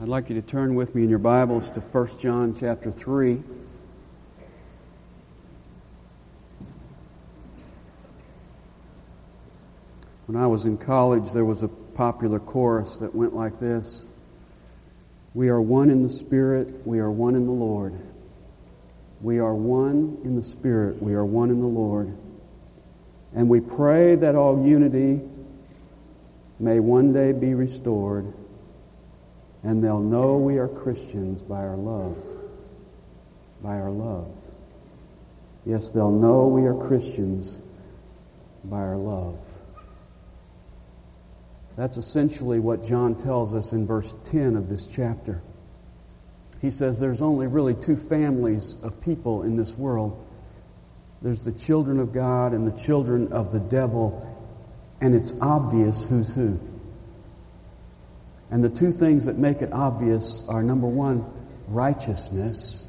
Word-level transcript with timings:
I'd 0.00 0.08
like 0.08 0.28
you 0.28 0.34
to 0.34 0.42
turn 0.42 0.74
with 0.74 0.96
me 0.96 1.04
in 1.04 1.08
your 1.08 1.20
Bibles 1.20 1.70
to 1.70 1.80
1 1.80 2.18
John 2.18 2.52
chapter 2.52 2.90
3. 2.90 3.40
When 10.26 10.36
I 10.36 10.48
was 10.48 10.64
in 10.64 10.78
college, 10.78 11.30
there 11.30 11.44
was 11.44 11.62
a 11.62 11.68
popular 11.68 12.40
chorus 12.40 12.96
that 12.96 13.14
went 13.14 13.36
like 13.36 13.60
this 13.60 14.04
We 15.32 15.48
are 15.48 15.60
one 15.60 15.90
in 15.90 16.02
the 16.02 16.08
Spirit, 16.08 16.84
we 16.84 16.98
are 16.98 17.12
one 17.12 17.36
in 17.36 17.46
the 17.46 17.52
Lord. 17.52 17.96
We 19.20 19.38
are 19.38 19.54
one 19.54 20.18
in 20.24 20.34
the 20.34 20.42
Spirit, 20.42 21.00
we 21.00 21.14
are 21.14 21.24
one 21.24 21.50
in 21.50 21.60
the 21.60 21.68
Lord. 21.68 22.12
And 23.32 23.48
we 23.48 23.60
pray 23.60 24.16
that 24.16 24.34
all 24.34 24.66
unity 24.66 25.20
may 26.58 26.80
one 26.80 27.12
day 27.12 27.30
be 27.30 27.54
restored 27.54 28.34
and 29.64 29.82
they'll 29.82 30.00
know 30.00 30.36
we 30.36 30.58
are 30.58 30.68
Christians 30.68 31.42
by 31.42 31.56
our 31.56 31.76
love. 31.76 32.16
By 33.62 33.80
our 33.80 33.90
love. 33.90 34.30
Yes, 35.66 35.90
they'll 35.90 36.10
know 36.10 36.46
we 36.46 36.66
are 36.66 36.74
Christians 36.74 37.58
by 38.64 38.76
our 38.76 38.96
love. 38.96 39.42
That's 41.76 41.96
essentially 41.96 42.60
what 42.60 42.84
John 42.84 43.16
tells 43.16 43.54
us 43.54 43.72
in 43.72 43.86
verse 43.86 44.14
10 44.26 44.54
of 44.54 44.68
this 44.68 44.86
chapter. 44.86 45.42
He 46.60 46.70
says 46.70 47.00
there's 47.00 47.22
only 47.22 47.46
really 47.46 47.74
two 47.74 47.96
families 47.96 48.76
of 48.82 49.00
people 49.00 49.42
in 49.42 49.56
this 49.56 49.76
world 49.76 50.24
there's 51.24 51.42
the 51.42 51.52
children 51.52 52.00
of 52.00 52.12
God 52.12 52.52
and 52.52 52.66
the 52.70 52.78
children 52.78 53.32
of 53.32 53.50
the 53.50 53.58
devil, 53.58 54.30
and 55.00 55.14
it's 55.14 55.32
obvious 55.40 56.04
who's 56.04 56.34
who. 56.34 56.60
And 58.54 58.62
the 58.62 58.68
two 58.68 58.92
things 58.92 59.24
that 59.24 59.36
make 59.36 59.62
it 59.62 59.72
obvious 59.72 60.44
are 60.46 60.62
number 60.62 60.86
one, 60.86 61.26
righteousness. 61.66 62.88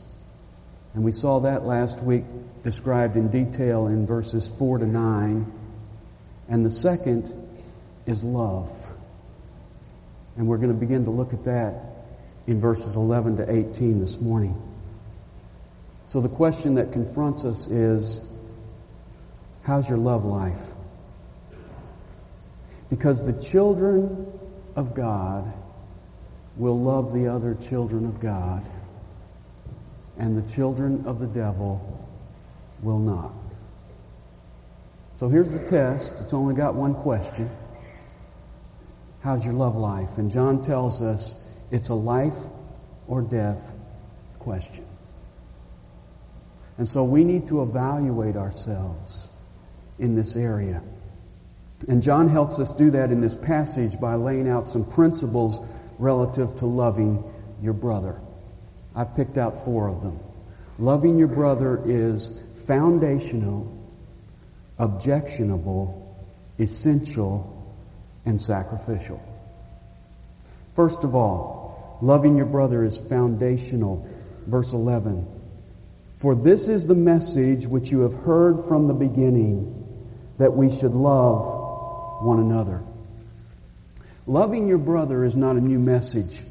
And 0.93 1.03
we 1.03 1.09
saw 1.09 1.39
that 1.39 1.65
last 1.65 2.03
week 2.03 2.23
described 2.63 3.17
in 3.17 3.29
detail 3.31 3.87
in 3.87 4.05
verses 4.05 4.47
4 4.59 4.77
to 4.77 4.85
9. 4.85 5.51
And 6.49 6.63
the 6.63 6.69
second 6.69 7.33
is 8.05 8.23
love. 8.23 8.69
And 10.37 10.45
we're 10.45 10.59
going 10.59 10.71
to 10.71 10.79
begin 10.79 11.05
to 11.05 11.09
look 11.09 11.33
at 11.33 11.45
that 11.45 11.81
in 12.45 12.59
verses 12.59 12.95
11 12.95 13.37
to 13.37 13.51
18 13.51 13.99
this 13.99 14.21
morning. 14.21 14.55
So 16.05 16.21
the 16.21 16.29
question 16.29 16.75
that 16.75 16.91
confronts 16.91 17.43
us 17.43 17.65
is 17.65 18.21
how's 19.63 19.89
your 19.89 19.97
love 19.97 20.25
life? 20.25 20.73
Because 22.87 23.25
the 23.25 23.43
children 23.43 24.31
of 24.75 24.93
God 24.93 25.51
will 26.57 26.79
love 26.79 27.13
the 27.13 27.27
other 27.27 27.55
children 27.55 28.05
of 28.05 28.19
God, 28.19 28.63
and 30.17 30.41
the 30.41 30.49
children 30.49 31.03
of 31.05 31.19
the 31.19 31.27
devil 31.27 32.07
will 32.81 32.99
not. 32.99 33.31
So 35.17 35.29
here's 35.29 35.49
the 35.49 35.65
test. 35.69 36.13
It's 36.21 36.33
only 36.33 36.55
got 36.55 36.75
one 36.75 36.93
question. 36.93 37.49
How's 39.21 39.45
your 39.45 39.53
love 39.53 39.75
life? 39.75 40.17
And 40.17 40.29
John 40.29 40.61
tells 40.61 41.01
us 41.01 41.41
it's 41.71 41.89
a 41.89 41.93
life 41.93 42.37
or 43.07 43.21
death 43.21 43.75
question. 44.39 44.85
And 46.77 46.87
so 46.87 47.03
we 47.03 47.23
need 47.23 47.47
to 47.47 47.63
evaluate 47.63 48.35
ourselves 48.35 49.29
in 49.97 50.15
this 50.15 50.35
area. 50.35 50.83
And 51.87 52.01
John 52.01 52.27
helps 52.27 52.59
us 52.59 52.71
do 52.71 52.89
that 52.91 53.11
in 53.11 53.21
this 53.21 53.35
passage 53.35 53.99
by 53.99 54.15
laying 54.15 54.49
out 54.49 54.67
some 54.67 54.83
principles 54.83 55.59
relative 55.99 56.55
to 56.57 56.65
loving 56.65 57.23
your 57.61 57.73
brother. 57.73 58.19
I've 58.95 59.15
picked 59.15 59.37
out 59.37 59.63
four 59.63 59.87
of 59.87 60.01
them. 60.01 60.19
Loving 60.79 61.17
your 61.17 61.27
brother 61.27 61.81
is 61.85 62.41
foundational, 62.67 63.71
objectionable, 64.79 66.01
essential, 66.59 67.51
and 68.25 68.41
sacrificial. 68.41 69.21
First 70.73 71.03
of 71.03 71.15
all, 71.15 71.99
loving 72.01 72.35
your 72.35 72.45
brother 72.47 72.83
is 72.83 72.97
foundational. 72.97 74.07
Verse 74.47 74.73
11. 74.73 75.25
For 76.15 76.35
this 76.35 76.67
is 76.67 76.87
the 76.87 76.95
message 76.95 77.67
which 77.67 77.91
you 77.91 78.01
have 78.01 78.13
heard 78.13 78.59
from 78.65 78.87
the 78.87 78.93
beginning, 78.93 79.83
that 80.37 80.53
we 80.53 80.71
should 80.71 80.91
love 80.91 81.64
one 82.25 82.39
another. 82.39 82.81
Loving 84.27 84.67
your 84.67 84.79
brother 84.79 85.23
is 85.23 85.35
not 85.35 85.55
a 85.55 85.61
new 85.61 85.79
message. 85.79 86.41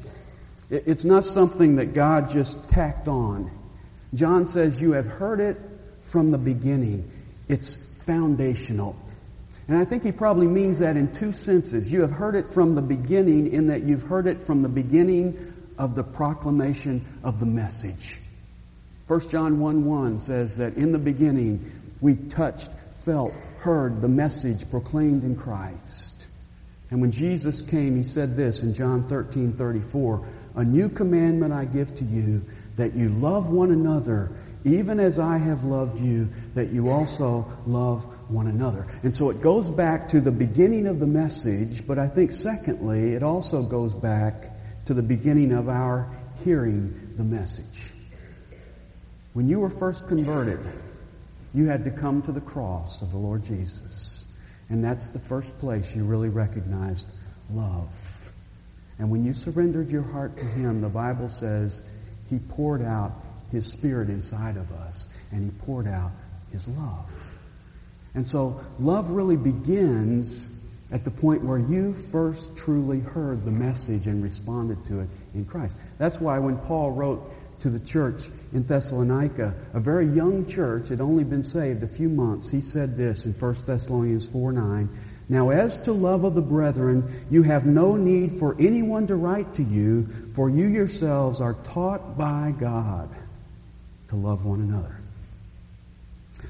It's 0.69 1.03
not 1.03 1.25
something 1.25 1.75
that 1.75 1.93
God 1.93 2.29
just 2.29 2.69
tacked 2.69 3.07
on. 3.07 3.51
John 4.13 4.45
says, 4.45 4.81
You 4.81 4.93
have 4.93 5.05
heard 5.05 5.39
it 5.39 5.57
from 6.03 6.29
the 6.29 6.37
beginning. 6.37 7.11
It's 7.49 7.75
foundational. 8.03 8.95
And 9.67 9.77
I 9.77 9.85
think 9.85 10.03
he 10.03 10.11
probably 10.11 10.47
means 10.47 10.79
that 10.79 10.95
in 10.95 11.11
two 11.11 11.31
senses. 11.31 11.91
You 11.91 12.01
have 12.01 12.11
heard 12.11 12.35
it 12.35 12.47
from 12.47 12.75
the 12.75 12.81
beginning, 12.81 13.51
in 13.51 13.67
that 13.67 13.83
you've 13.83 14.03
heard 14.03 14.27
it 14.27 14.39
from 14.39 14.61
the 14.61 14.69
beginning 14.69 15.53
of 15.77 15.95
the 15.95 16.03
proclamation 16.03 17.03
of 17.23 17.39
the 17.39 17.45
message. 17.45 18.19
1 19.07 19.19
John 19.29 19.59
1 19.59 19.85
1 19.85 20.19
says 20.19 20.57
that 20.57 20.75
in 20.75 20.91
the 20.91 20.99
beginning 20.99 21.71
we 21.99 22.15
touched, 22.15 22.71
felt, 22.97 23.37
heard 23.65 23.99
the 23.99 24.07
message 24.07 24.69
proclaimed 24.69 25.23
in 25.23 25.35
Christ. 25.35 26.27
And 26.91 27.01
when 27.01 27.11
Jesus 27.11 27.63
came, 27.63 27.97
he 27.97 28.03
said 28.03 28.35
this 28.35 28.61
in 28.61 28.75
John 28.75 29.07
13 29.07 29.53
34 29.53 30.27
A 30.57 30.63
new 30.63 30.87
commandment 30.87 31.51
I 31.51 31.65
give 31.65 31.95
to 31.95 32.03
you, 32.03 32.43
that 32.75 32.93
you 32.93 33.09
love 33.09 33.49
one 33.49 33.71
another, 33.71 34.29
even 34.65 34.99
as 34.99 35.17
I 35.17 35.39
have 35.39 35.63
loved 35.63 35.99
you, 35.99 36.29
that 36.53 36.69
you 36.69 36.89
also 36.89 37.47
love 37.65 38.03
one 38.29 38.45
another. 38.45 38.85
And 39.01 39.15
so 39.15 39.31
it 39.31 39.41
goes 39.41 39.67
back 39.67 40.09
to 40.09 40.21
the 40.21 40.31
beginning 40.31 40.85
of 40.85 40.99
the 40.99 41.07
message, 41.07 41.87
but 41.87 41.97
I 41.97 42.07
think 42.07 42.33
secondly, 42.33 43.15
it 43.15 43.23
also 43.23 43.63
goes 43.63 43.95
back 43.95 44.45
to 44.85 44.93
the 44.93 45.01
beginning 45.01 45.51
of 45.51 45.69
our 45.69 46.07
hearing 46.43 47.13
the 47.17 47.23
message. 47.23 47.91
When 49.33 49.49
you 49.49 49.59
were 49.59 49.71
first 49.71 50.07
converted, 50.07 50.59
you 51.55 51.67
had 51.67 51.85
to 51.85 51.89
come 51.89 52.21
to 52.23 52.33
the 52.33 52.41
cross 52.41 53.01
of 53.01 53.11
the 53.11 53.17
Lord 53.17 53.41
Jesus. 53.41 54.31
And 54.69 54.83
that's 54.83 55.09
the 55.09 55.19
first 55.19 55.57
place 55.59 55.95
you 55.95 56.03
really 56.03 56.27
recognized 56.27 57.07
love. 57.49 58.31
And 58.99 59.09
when 59.09 59.23
you 59.23 59.33
surrendered 59.33 59.89
your 59.89 60.03
heart 60.03 60.37
to 60.37 60.45
Him, 60.45 60.81
the 60.81 60.89
Bible 60.89 61.29
says 61.29 61.87
He 62.29 62.39
poured 62.39 62.81
out 62.81 63.13
His 63.51 63.65
Spirit 63.65 64.09
inside 64.09 64.57
of 64.57 64.69
us, 64.73 65.07
and 65.31 65.45
He 65.45 65.65
poured 65.65 65.87
out 65.87 66.11
His 66.51 66.67
love. 66.67 67.37
And 68.15 68.27
so 68.27 68.59
love 68.77 69.11
really 69.11 69.37
begins 69.37 70.61
at 70.91 71.05
the 71.05 71.11
point 71.11 71.43
where 71.43 71.57
you 71.57 71.93
first 71.93 72.57
truly 72.57 72.99
heard 72.99 73.43
the 73.43 73.51
message 73.51 74.07
and 74.07 74.21
responded 74.21 74.83
to 74.85 74.99
it 74.99 75.09
in 75.33 75.45
Christ. 75.45 75.77
That's 75.97 76.19
why 76.19 76.37
when 76.39 76.57
Paul 76.57 76.91
wrote 76.91 77.31
to 77.59 77.69
the 77.69 77.79
church 77.79 78.29
in 78.53 78.63
Thessalonica, 78.63 79.53
a 79.73 79.79
very 79.79 80.07
young 80.07 80.45
church, 80.45 80.89
had 80.89 81.01
only 81.01 81.23
been 81.23 81.43
saved 81.43 81.83
a 81.83 81.87
few 81.87 82.09
months, 82.09 82.49
he 82.49 82.61
said 82.61 82.95
this 82.95 83.25
in 83.25 83.33
1 83.33 83.55
Thessalonians 83.65 84.27
4 84.27 84.51
9. 84.51 84.89
Now, 85.27 85.49
as 85.49 85.81
to 85.83 85.91
love 85.91 86.23
of 86.23 86.35
the 86.35 86.41
brethren, 86.41 87.03
you 87.31 87.41
have 87.43 87.65
no 87.65 87.95
need 87.95 88.31
for 88.33 88.55
anyone 88.59 89.07
to 89.07 89.15
write 89.15 89.55
to 89.55 89.63
you, 89.63 90.03
for 90.33 90.49
you 90.49 90.67
yourselves 90.67 91.41
are 91.41 91.55
taught 91.63 92.17
by 92.17 92.53
God 92.59 93.09
to 94.09 94.15
love 94.15 94.45
one 94.45 94.61
another. 94.61 95.01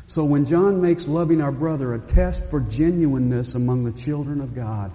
So, 0.07 0.25
when 0.25 0.45
John 0.45 0.81
makes 0.81 1.07
loving 1.07 1.41
our 1.41 1.53
brother 1.53 1.93
a 1.93 1.99
test 1.99 2.49
for 2.49 2.59
genuineness 2.59 3.55
among 3.55 3.85
the 3.85 3.93
children 3.93 4.41
of 4.41 4.53
God, 4.53 4.91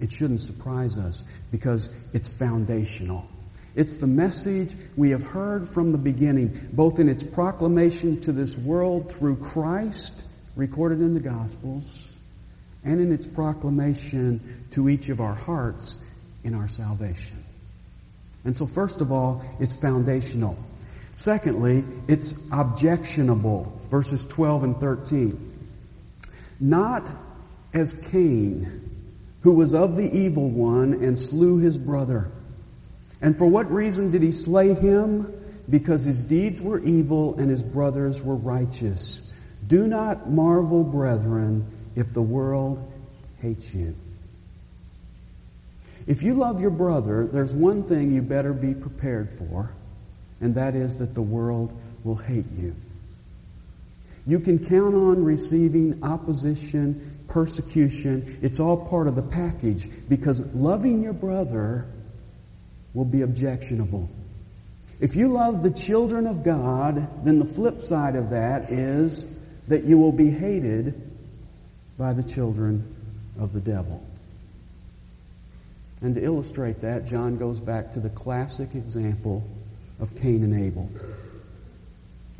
it 0.00 0.10
shouldn't 0.10 0.40
surprise 0.40 0.98
us 0.98 1.24
because 1.52 1.94
it's 2.12 2.28
foundational. 2.28 3.26
It's 3.74 3.96
the 3.96 4.06
message 4.06 4.74
we 4.96 5.10
have 5.10 5.22
heard 5.22 5.66
from 5.66 5.92
the 5.92 5.98
beginning, 5.98 6.68
both 6.72 6.98
in 6.98 7.08
its 7.08 7.22
proclamation 7.22 8.20
to 8.22 8.32
this 8.32 8.56
world 8.58 9.10
through 9.10 9.36
Christ, 9.36 10.24
recorded 10.56 11.00
in 11.00 11.14
the 11.14 11.20
Gospels, 11.20 12.12
and 12.84 13.00
in 13.00 13.12
its 13.12 13.26
proclamation 13.26 14.40
to 14.72 14.88
each 14.88 15.08
of 15.08 15.20
our 15.20 15.34
hearts 15.34 16.06
in 16.44 16.54
our 16.54 16.68
salvation. 16.68 17.42
And 18.44 18.56
so, 18.56 18.66
first 18.66 19.00
of 19.00 19.12
all, 19.12 19.42
it's 19.60 19.80
foundational. 19.80 20.56
Secondly, 21.14 21.84
it's 22.08 22.48
objectionable. 22.52 23.80
Verses 23.90 24.26
12 24.26 24.64
and 24.64 24.76
13. 24.78 25.52
Not 26.60 27.10
as 27.72 27.94
Cain, 28.10 28.90
who 29.42 29.52
was 29.52 29.74
of 29.74 29.96
the 29.96 30.10
evil 30.16 30.48
one 30.48 30.94
and 30.94 31.18
slew 31.18 31.58
his 31.58 31.78
brother. 31.78 32.30
And 33.22 33.38
for 33.38 33.46
what 33.46 33.70
reason 33.70 34.10
did 34.10 34.20
he 34.20 34.32
slay 34.32 34.74
him? 34.74 35.32
Because 35.70 36.04
his 36.04 36.22
deeds 36.22 36.60
were 36.60 36.80
evil 36.80 37.38
and 37.38 37.48
his 37.48 37.62
brothers 37.62 38.20
were 38.20 38.34
righteous. 38.34 39.32
Do 39.66 39.86
not 39.86 40.28
marvel, 40.28 40.82
brethren, 40.82 41.64
if 41.94 42.12
the 42.12 42.20
world 42.20 42.92
hates 43.40 43.72
you. 43.72 43.94
If 46.06 46.24
you 46.24 46.34
love 46.34 46.60
your 46.60 46.70
brother, 46.70 47.26
there's 47.26 47.54
one 47.54 47.84
thing 47.84 48.10
you 48.10 48.22
better 48.22 48.52
be 48.52 48.74
prepared 48.74 49.30
for, 49.30 49.70
and 50.40 50.56
that 50.56 50.74
is 50.74 50.96
that 50.96 51.14
the 51.14 51.22
world 51.22 51.72
will 52.02 52.16
hate 52.16 52.50
you. 52.58 52.74
You 54.26 54.40
can 54.40 54.58
count 54.58 54.94
on 54.94 55.24
receiving 55.24 56.02
opposition, 56.02 57.24
persecution. 57.28 58.38
It's 58.42 58.58
all 58.58 58.88
part 58.88 59.06
of 59.06 59.14
the 59.14 59.22
package 59.22 59.88
because 60.08 60.54
loving 60.54 61.02
your 61.02 61.12
brother 61.12 61.86
will 62.94 63.04
be 63.04 63.22
objectionable. 63.22 64.08
If 65.00 65.16
you 65.16 65.28
love 65.28 65.62
the 65.62 65.70
children 65.70 66.26
of 66.26 66.44
God, 66.44 67.24
then 67.24 67.38
the 67.38 67.44
flip 67.44 67.80
side 67.80 68.14
of 68.14 68.30
that 68.30 68.70
is 68.70 69.38
that 69.68 69.84
you 69.84 69.98
will 69.98 70.12
be 70.12 70.30
hated 70.30 70.94
by 71.98 72.12
the 72.12 72.22
children 72.22 72.94
of 73.38 73.52
the 73.52 73.60
devil. 73.60 74.06
And 76.02 76.14
to 76.14 76.22
illustrate 76.22 76.80
that, 76.80 77.06
John 77.06 77.38
goes 77.38 77.60
back 77.60 77.92
to 77.92 78.00
the 78.00 78.10
classic 78.10 78.74
example 78.74 79.48
of 80.00 80.14
Cain 80.20 80.42
and 80.42 80.54
Abel. 80.54 80.90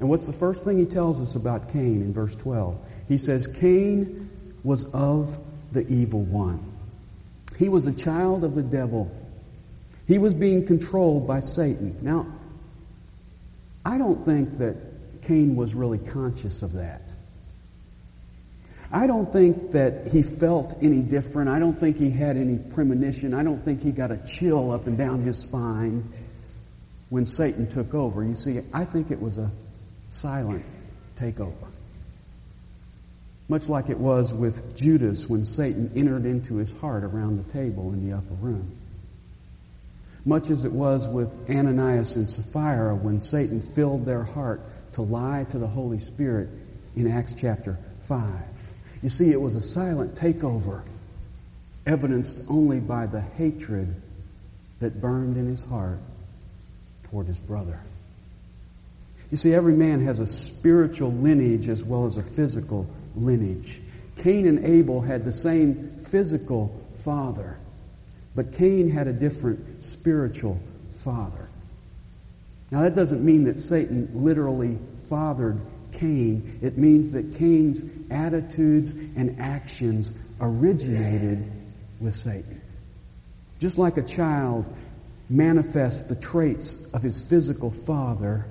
And 0.00 0.08
what's 0.08 0.26
the 0.26 0.32
first 0.32 0.64
thing 0.64 0.78
he 0.78 0.84
tells 0.84 1.20
us 1.20 1.36
about 1.36 1.72
Cain 1.72 2.02
in 2.02 2.12
verse 2.12 2.34
12? 2.34 2.76
He 3.08 3.18
says, 3.18 3.46
Cain 3.46 4.28
was 4.64 4.92
of 4.94 5.38
the 5.70 5.86
evil 5.86 6.22
one. 6.22 6.60
He 7.56 7.68
was 7.68 7.86
a 7.86 7.94
child 7.94 8.42
of 8.42 8.54
the 8.54 8.62
devil. 8.62 9.10
He 10.06 10.18
was 10.18 10.34
being 10.34 10.66
controlled 10.66 11.26
by 11.26 11.40
Satan. 11.40 11.96
Now, 12.02 12.26
I 13.84 13.98
don't 13.98 14.24
think 14.24 14.58
that 14.58 14.76
Cain 15.22 15.56
was 15.56 15.74
really 15.74 15.98
conscious 15.98 16.62
of 16.62 16.72
that. 16.74 17.12
I 18.92 19.06
don't 19.06 19.32
think 19.32 19.72
that 19.72 20.08
he 20.08 20.22
felt 20.22 20.76
any 20.82 21.02
different. 21.02 21.48
I 21.48 21.58
don't 21.58 21.72
think 21.72 21.96
he 21.96 22.10
had 22.10 22.36
any 22.36 22.58
premonition. 22.58 23.32
I 23.32 23.42
don't 23.42 23.64
think 23.64 23.80
he 23.80 23.90
got 23.90 24.10
a 24.10 24.18
chill 24.26 24.70
up 24.70 24.86
and 24.86 24.98
down 24.98 25.20
his 25.20 25.38
spine 25.38 26.04
when 27.08 27.24
Satan 27.24 27.66
took 27.68 27.94
over. 27.94 28.22
You 28.22 28.36
see, 28.36 28.60
I 28.74 28.84
think 28.84 29.10
it 29.10 29.20
was 29.20 29.38
a 29.38 29.50
silent 30.10 30.64
takeover. 31.16 31.54
Much 33.48 33.68
like 33.68 33.88
it 33.88 33.98
was 33.98 34.34
with 34.34 34.76
Judas 34.76 35.28
when 35.28 35.46
Satan 35.46 35.90
entered 35.96 36.26
into 36.26 36.56
his 36.56 36.78
heart 36.78 37.02
around 37.02 37.38
the 37.38 37.50
table 37.50 37.92
in 37.92 38.08
the 38.08 38.16
upper 38.16 38.34
room. 38.34 38.70
Much 40.24 40.50
as 40.50 40.64
it 40.64 40.72
was 40.72 41.08
with 41.08 41.50
Ananias 41.50 42.16
and 42.16 42.28
Sapphira 42.28 42.94
when 42.94 43.20
Satan 43.20 43.60
filled 43.60 44.04
their 44.04 44.22
heart 44.22 44.60
to 44.92 45.02
lie 45.02 45.44
to 45.50 45.58
the 45.58 45.66
Holy 45.66 45.98
Spirit 45.98 46.48
in 46.94 47.10
Acts 47.10 47.34
chapter 47.34 47.78
5. 48.00 48.22
You 49.02 49.08
see, 49.08 49.32
it 49.32 49.40
was 49.40 49.56
a 49.56 49.60
silent 49.60 50.14
takeover, 50.14 50.82
evidenced 51.86 52.44
only 52.48 52.78
by 52.78 53.06
the 53.06 53.20
hatred 53.20 53.94
that 54.78 55.00
burned 55.00 55.36
in 55.36 55.46
his 55.46 55.64
heart 55.64 55.98
toward 57.10 57.26
his 57.26 57.40
brother. 57.40 57.80
You 59.30 59.36
see, 59.36 59.54
every 59.54 59.74
man 59.74 60.04
has 60.04 60.18
a 60.18 60.26
spiritual 60.26 61.10
lineage 61.10 61.68
as 61.68 61.82
well 61.82 62.06
as 62.06 62.16
a 62.16 62.22
physical 62.22 62.86
lineage. 63.16 63.80
Cain 64.18 64.46
and 64.46 64.64
Abel 64.64 65.00
had 65.00 65.24
the 65.24 65.32
same 65.32 65.88
physical 66.04 66.68
father, 66.96 67.56
but 68.34 68.52
Cain 68.52 68.90
had 68.90 69.08
a 69.08 69.12
different 69.12 69.84
spiritual 69.84 70.60
father. 70.94 71.48
Now, 72.70 72.82
that 72.82 72.94
doesn't 72.94 73.24
mean 73.24 73.44
that 73.44 73.58
Satan 73.58 74.08
literally 74.14 74.78
fathered 75.08 75.60
Cain, 75.92 76.58
it 76.62 76.78
means 76.78 77.12
that 77.12 77.36
Cain's 77.36 77.84
attitudes 78.10 78.92
and 79.14 79.38
actions 79.38 80.12
originated 80.40 81.44
with 82.00 82.14
Satan. 82.14 82.60
Just 83.58 83.78
like 83.78 83.98
a 83.98 84.02
child 84.02 84.74
manifests 85.28 86.08
the 86.08 86.20
traits 86.20 86.92
of 86.94 87.02
his 87.02 87.20
physical 87.20 87.70
father, 87.70 88.46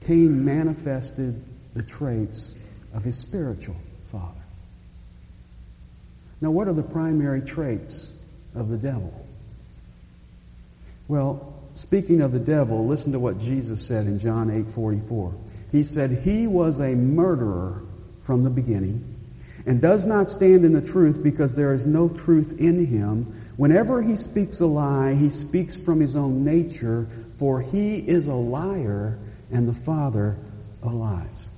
Cain 0.00 0.44
manifested 0.44 1.40
the 1.74 1.82
traits 1.84 2.56
of 2.92 3.04
his 3.04 3.16
spiritual 3.16 3.76
father. 4.06 4.34
Now, 6.40 6.50
what 6.50 6.68
are 6.68 6.74
the 6.74 6.82
primary 6.82 7.40
traits 7.40 8.17
of 8.58 8.68
the 8.68 8.76
devil? 8.76 9.26
Well, 11.08 11.54
speaking 11.74 12.20
of 12.20 12.32
the 12.32 12.38
devil, 12.38 12.86
listen 12.86 13.12
to 13.12 13.18
what 13.18 13.38
Jesus 13.38 13.84
said 13.86 14.06
in 14.06 14.18
John 14.18 14.50
8 14.50 14.66
44. 14.68 15.34
He 15.72 15.82
said, 15.82 16.10
He 16.22 16.46
was 16.46 16.80
a 16.80 16.94
murderer 16.94 17.82
from 18.22 18.42
the 18.42 18.50
beginning 18.50 19.04
and 19.66 19.80
does 19.80 20.04
not 20.04 20.30
stand 20.30 20.64
in 20.64 20.72
the 20.72 20.82
truth 20.82 21.22
because 21.22 21.54
there 21.54 21.74
is 21.74 21.86
no 21.86 22.08
truth 22.08 22.58
in 22.58 22.86
him. 22.86 23.24
Whenever 23.56 24.02
he 24.02 24.16
speaks 24.16 24.60
a 24.60 24.66
lie, 24.66 25.14
he 25.14 25.30
speaks 25.30 25.78
from 25.78 26.00
his 26.00 26.14
own 26.14 26.44
nature, 26.44 27.06
for 27.36 27.60
he 27.60 27.96
is 27.96 28.28
a 28.28 28.34
liar 28.34 29.18
and 29.50 29.66
the 29.66 29.74
father 29.74 30.36
of 30.82 30.94
lies. 30.94 31.48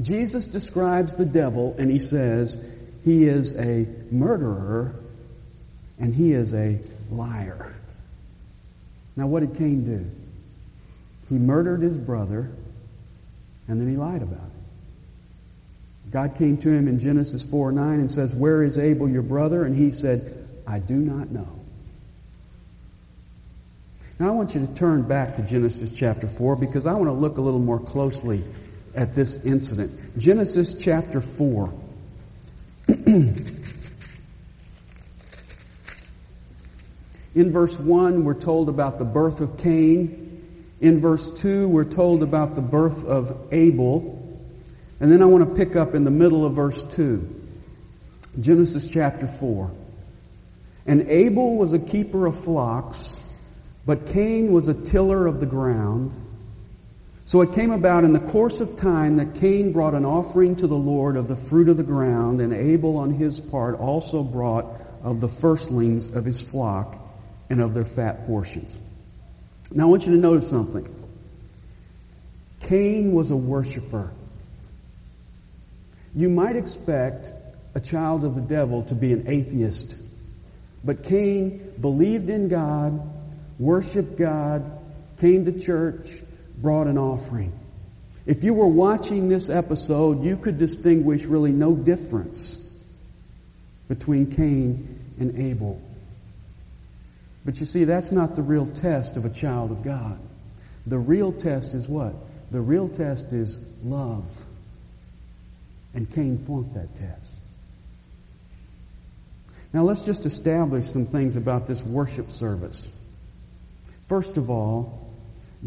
Jesus 0.00 0.46
describes 0.46 1.14
the 1.14 1.24
devil 1.24 1.74
and 1.78 1.90
he 1.90 1.98
says 1.98 2.74
he 3.04 3.24
is 3.24 3.56
a 3.58 3.86
murderer 4.10 4.94
and 5.98 6.14
he 6.14 6.32
is 6.32 6.54
a 6.54 6.80
liar. 7.10 7.74
Now, 9.16 9.26
what 9.26 9.40
did 9.40 9.56
Cain 9.56 9.84
do? 9.84 10.10
He 11.28 11.38
murdered 11.38 11.80
his 11.80 11.96
brother 11.96 12.50
and 13.68 13.80
then 13.80 13.88
he 13.88 13.96
lied 13.96 14.22
about 14.22 14.46
it. 14.46 16.10
God 16.10 16.36
came 16.36 16.56
to 16.58 16.68
him 16.68 16.86
in 16.86 16.98
Genesis 16.98 17.44
4 17.44 17.72
9 17.72 18.00
and 18.00 18.10
says, 18.10 18.34
Where 18.34 18.62
is 18.62 18.78
Abel, 18.78 19.08
your 19.08 19.22
brother? 19.22 19.64
And 19.64 19.74
he 19.74 19.90
said, 19.90 20.46
I 20.66 20.78
do 20.78 20.94
not 20.94 21.30
know. 21.30 21.48
Now, 24.18 24.28
I 24.28 24.30
want 24.30 24.54
you 24.54 24.64
to 24.64 24.74
turn 24.74 25.02
back 25.02 25.36
to 25.36 25.42
Genesis 25.42 25.90
chapter 25.90 26.28
4 26.28 26.56
because 26.56 26.86
I 26.86 26.94
want 26.94 27.06
to 27.06 27.12
look 27.12 27.36
a 27.38 27.40
little 27.40 27.58
more 27.58 27.80
closely 27.80 28.44
at 28.94 29.14
this 29.14 29.44
incident. 29.44 29.90
Genesis 30.16 30.74
chapter 30.74 31.20
4. 31.20 31.72
In 37.34 37.50
verse 37.50 37.80
1, 37.80 38.24
we're 38.24 38.34
told 38.34 38.68
about 38.68 38.98
the 38.98 39.04
birth 39.04 39.40
of 39.40 39.58
Cain. 39.58 40.70
In 40.80 41.00
verse 41.00 41.40
2, 41.40 41.68
we're 41.68 41.84
told 41.84 42.22
about 42.22 42.54
the 42.54 42.60
birth 42.60 43.04
of 43.04 43.48
Abel. 43.50 44.20
And 45.00 45.10
then 45.10 45.20
I 45.20 45.26
want 45.26 45.48
to 45.48 45.56
pick 45.56 45.74
up 45.74 45.94
in 45.94 46.04
the 46.04 46.12
middle 46.12 46.44
of 46.44 46.54
verse 46.54 46.82
2. 46.94 47.42
Genesis 48.40 48.88
chapter 48.88 49.26
4. 49.26 49.70
And 50.86 51.08
Abel 51.08 51.56
was 51.56 51.72
a 51.72 51.78
keeper 51.78 52.26
of 52.26 52.38
flocks, 52.38 53.24
but 53.84 54.06
Cain 54.06 54.52
was 54.52 54.68
a 54.68 54.84
tiller 54.84 55.26
of 55.26 55.40
the 55.40 55.46
ground. 55.46 56.12
So 57.24 57.40
it 57.40 57.52
came 57.52 57.72
about 57.72 58.04
in 58.04 58.12
the 58.12 58.20
course 58.20 58.60
of 58.60 58.76
time 58.76 59.16
that 59.16 59.34
Cain 59.36 59.72
brought 59.72 59.94
an 59.94 60.04
offering 60.04 60.54
to 60.56 60.66
the 60.68 60.76
Lord 60.76 61.16
of 61.16 61.26
the 61.26 61.36
fruit 61.36 61.68
of 61.68 61.78
the 61.78 61.82
ground, 61.82 62.40
and 62.40 62.52
Abel 62.52 62.96
on 62.98 63.10
his 63.10 63.40
part 63.40 63.76
also 63.80 64.22
brought 64.22 64.66
of 65.02 65.20
the 65.20 65.28
firstlings 65.28 66.14
of 66.14 66.24
his 66.24 66.40
flock 66.48 67.03
and 67.54 67.62
of 67.62 67.72
their 67.72 67.84
fat 67.84 68.26
portions. 68.26 68.80
Now 69.70 69.84
I 69.84 69.86
want 69.86 70.06
you 70.06 70.12
to 70.12 70.18
notice 70.18 70.50
something. 70.50 70.86
Cain 72.62 73.12
was 73.12 73.30
a 73.30 73.36
worshiper. 73.36 74.10
You 76.16 76.28
might 76.28 76.56
expect 76.56 77.30
a 77.76 77.80
child 77.80 78.24
of 78.24 78.34
the 78.34 78.40
devil 78.40 78.82
to 78.84 78.94
be 78.94 79.12
an 79.12 79.28
atheist, 79.28 79.96
but 80.82 81.04
Cain 81.04 81.72
believed 81.80 82.28
in 82.28 82.48
God, 82.48 83.00
worshiped 83.60 84.18
God, 84.18 84.64
came 85.20 85.44
to 85.44 85.58
church, 85.58 86.22
brought 86.58 86.88
an 86.88 86.98
offering. 86.98 87.52
If 88.26 88.42
you 88.42 88.54
were 88.54 88.66
watching 88.66 89.28
this 89.28 89.48
episode, 89.48 90.24
you 90.24 90.36
could 90.36 90.58
distinguish 90.58 91.24
really 91.24 91.52
no 91.52 91.76
difference 91.76 92.76
between 93.86 94.32
Cain 94.32 94.98
and 95.20 95.38
Abel. 95.38 95.80
But 97.44 97.60
you 97.60 97.66
see, 97.66 97.84
that's 97.84 98.10
not 98.10 98.36
the 98.36 98.42
real 98.42 98.66
test 98.66 99.16
of 99.16 99.24
a 99.24 99.30
child 99.30 99.70
of 99.70 99.82
God. 99.82 100.18
The 100.86 100.98
real 100.98 101.32
test 101.32 101.74
is 101.74 101.88
what? 101.88 102.14
The 102.50 102.60
real 102.60 102.88
test 102.88 103.32
is 103.32 103.60
love. 103.82 104.44
And 105.94 106.10
Cain 106.12 106.38
flunked 106.38 106.74
that 106.74 106.94
test. 106.96 107.36
Now 109.72 109.82
let's 109.82 110.04
just 110.04 110.24
establish 110.24 110.86
some 110.86 111.04
things 111.04 111.36
about 111.36 111.66
this 111.66 111.84
worship 111.84 112.30
service. 112.30 112.92
First 114.06 114.36
of 114.36 114.50
all, 114.50 115.04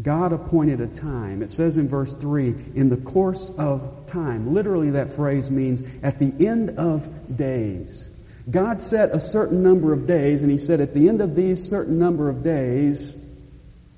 God 0.00 0.32
appointed 0.32 0.80
a 0.80 0.86
time. 0.86 1.42
It 1.42 1.52
says 1.52 1.76
in 1.76 1.88
verse 1.88 2.14
3, 2.14 2.54
in 2.74 2.88
the 2.88 2.96
course 2.96 3.56
of 3.58 4.06
time. 4.06 4.54
Literally, 4.54 4.90
that 4.90 5.10
phrase 5.10 5.50
means 5.50 5.82
at 6.02 6.18
the 6.18 6.32
end 6.46 6.70
of 6.78 7.36
days. 7.36 8.14
God 8.50 8.80
set 8.80 9.10
a 9.10 9.20
certain 9.20 9.62
number 9.62 9.92
of 9.92 10.06
days, 10.06 10.42
and 10.42 10.50
He 10.50 10.58
said, 10.58 10.80
at 10.80 10.94
the 10.94 11.08
end 11.08 11.20
of 11.20 11.34
these 11.34 11.68
certain 11.68 11.98
number 11.98 12.28
of 12.28 12.42
days, 12.42 13.14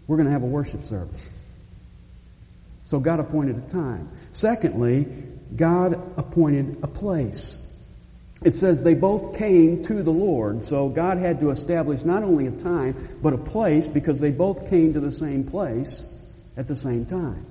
we're 0.06 0.16
going 0.16 0.26
to 0.26 0.32
have 0.32 0.42
a 0.42 0.46
worship 0.46 0.82
service. 0.82 1.30
So 2.84 2.98
God 2.98 3.20
appointed 3.20 3.56
a 3.56 3.68
time. 3.68 4.08
Secondly, 4.32 5.06
God 5.54 5.92
appointed 6.16 6.78
a 6.82 6.88
place. 6.88 7.56
it 8.42 8.54
says 8.54 8.82
they 8.82 8.94
both 8.94 9.36
came 9.36 9.82
to 9.84 10.02
the 10.02 10.10
Lord. 10.10 10.64
So 10.64 10.88
God 10.88 11.18
had 11.18 11.40
to 11.40 11.50
establish 11.50 12.04
not 12.04 12.22
only 12.22 12.46
a 12.46 12.50
time, 12.50 12.96
but 13.22 13.32
a 13.32 13.38
place 13.38 13.86
because 13.86 14.18
they 14.20 14.30
both 14.30 14.68
came 14.70 14.94
to 14.94 15.00
the 15.00 15.12
same 15.12 15.44
place 15.44 16.18
at 16.56 16.66
the 16.66 16.76
same 16.76 17.06
time. 17.06 17.44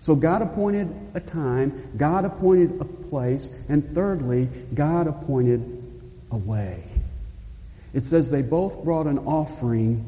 So 0.00 0.14
God 0.14 0.42
appointed 0.42 0.94
a 1.14 1.20
time, 1.20 1.90
God 1.96 2.24
appointed 2.24 2.80
a 2.80 2.84
place, 2.84 3.64
and 3.68 3.84
thirdly, 3.94 4.48
God 4.74 5.06
appointed 5.06 5.77
a 6.30 6.36
way. 6.36 6.82
It 7.94 8.04
says 8.04 8.30
they 8.30 8.42
both 8.42 8.84
brought 8.84 9.06
an 9.06 9.18
offering 9.18 10.04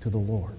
to 0.00 0.10
the 0.10 0.18
Lord. 0.18 0.56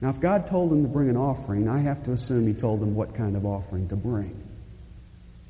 Now, 0.00 0.10
if 0.10 0.20
God 0.20 0.46
told 0.46 0.70
them 0.70 0.82
to 0.82 0.88
bring 0.88 1.08
an 1.08 1.16
offering, 1.16 1.68
I 1.68 1.78
have 1.80 2.02
to 2.04 2.12
assume 2.12 2.46
He 2.46 2.54
told 2.54 2.80
them 2.80 2.94
what 2.94 3.14
kind 3.14 3.36
of 3.36 3.44
offering 3.44 3.88
to 3.88 3.96
bring. 3.96 4.34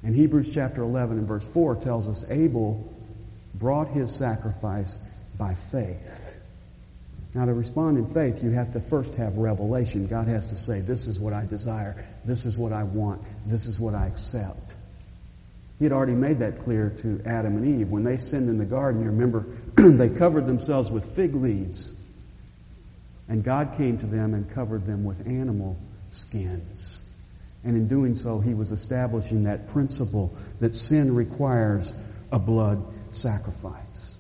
And 0.02 0.14
Hebrews 0.14 0.55
chapter 0.55 0.83
11 0.83 1.19
and 1.19 1.28
verse 1.28 1.47
4 1.52 1.76
tells 1.76 2.09
us 2.09 2.31
Abel 2.31 2.93
brought 3.55 3.88
his 3.88 4.14
sacrifice 4.14 4.97
by 5.38 5.55
faith. 5.55 6.37
Now, 7.35 7.45
to 7.45 7.52
respond 7.52 7.99
in 7.99 8.07
faith, 8.07 8.43
you 8.43 8.50
have 8.50 8.73
to 8.73 8.81
first 8.81 9.14
have 9.17 9.37
revelation. 9.37 10.07
God 10.07 10.28
has 10.28 10.47
to 10.47 10.57
say, 10.57 10.81
This 10.81 11.07
is 11.07 11.21
what 11.21 11.33
I 11.33 11.45
desire. 11.45 12.07
This 12.25 12.47
is 12.47 12.57
what 12.57 12.73
I 12.73 12.85
want. 12.85 13.21
This 13.47 13.67
is 13.67 13.78
what 13.78 13.95
I 13.95 14.07
accept. 14.07 14.67
He 15.78 15.85
had 15.85 15.92
already 15.92 16.12
made 16.12 16.38
that 16.40 16.58
clear 16.58 16.90
to 16.99 17.23
Adam 17.25 17.56
and 17.56 17.80
Eve. 17.80 17.90
When 17.90 18.02
they 18.02 18.16
sinned 18.16 18.49
in 18.49 18.58
the 18.58 18.64
garden, 18.64 19.02
you 19.02 19.11
remember, 19.11 19.47
they 19.76 20.08
covered 20.08 20.47
themselves 20.47 20.90
with 20.90 21.04
fig 21.04 21.35
leaves. 21.35 21.94
And 23.28 23.44
God 23.44 23.75
came 23.76 23.97
to 23.99 24.06
them 24.06 24.35
and 24.35 24.50
covered 24.50 24.87
them 24.87 25.04
with 25.04 25.26
animal 25.26 25.76
skins. 26.11 27.00
And 27.64 27.76
in 27.76 27.87
doing 27.87 28.14
so, 28.14 28.40
he 28.40 28.54
was 28.54 28.73
establishing 28.73 29.44
that 29.44 29.68
principle 29.68 30.37
that 30.61 30.75
sin 30.75 31.14
requires 31.14 31.94
a 32.32 32.38
blood 32.38 32.82
sacrifice. 33.12 34.16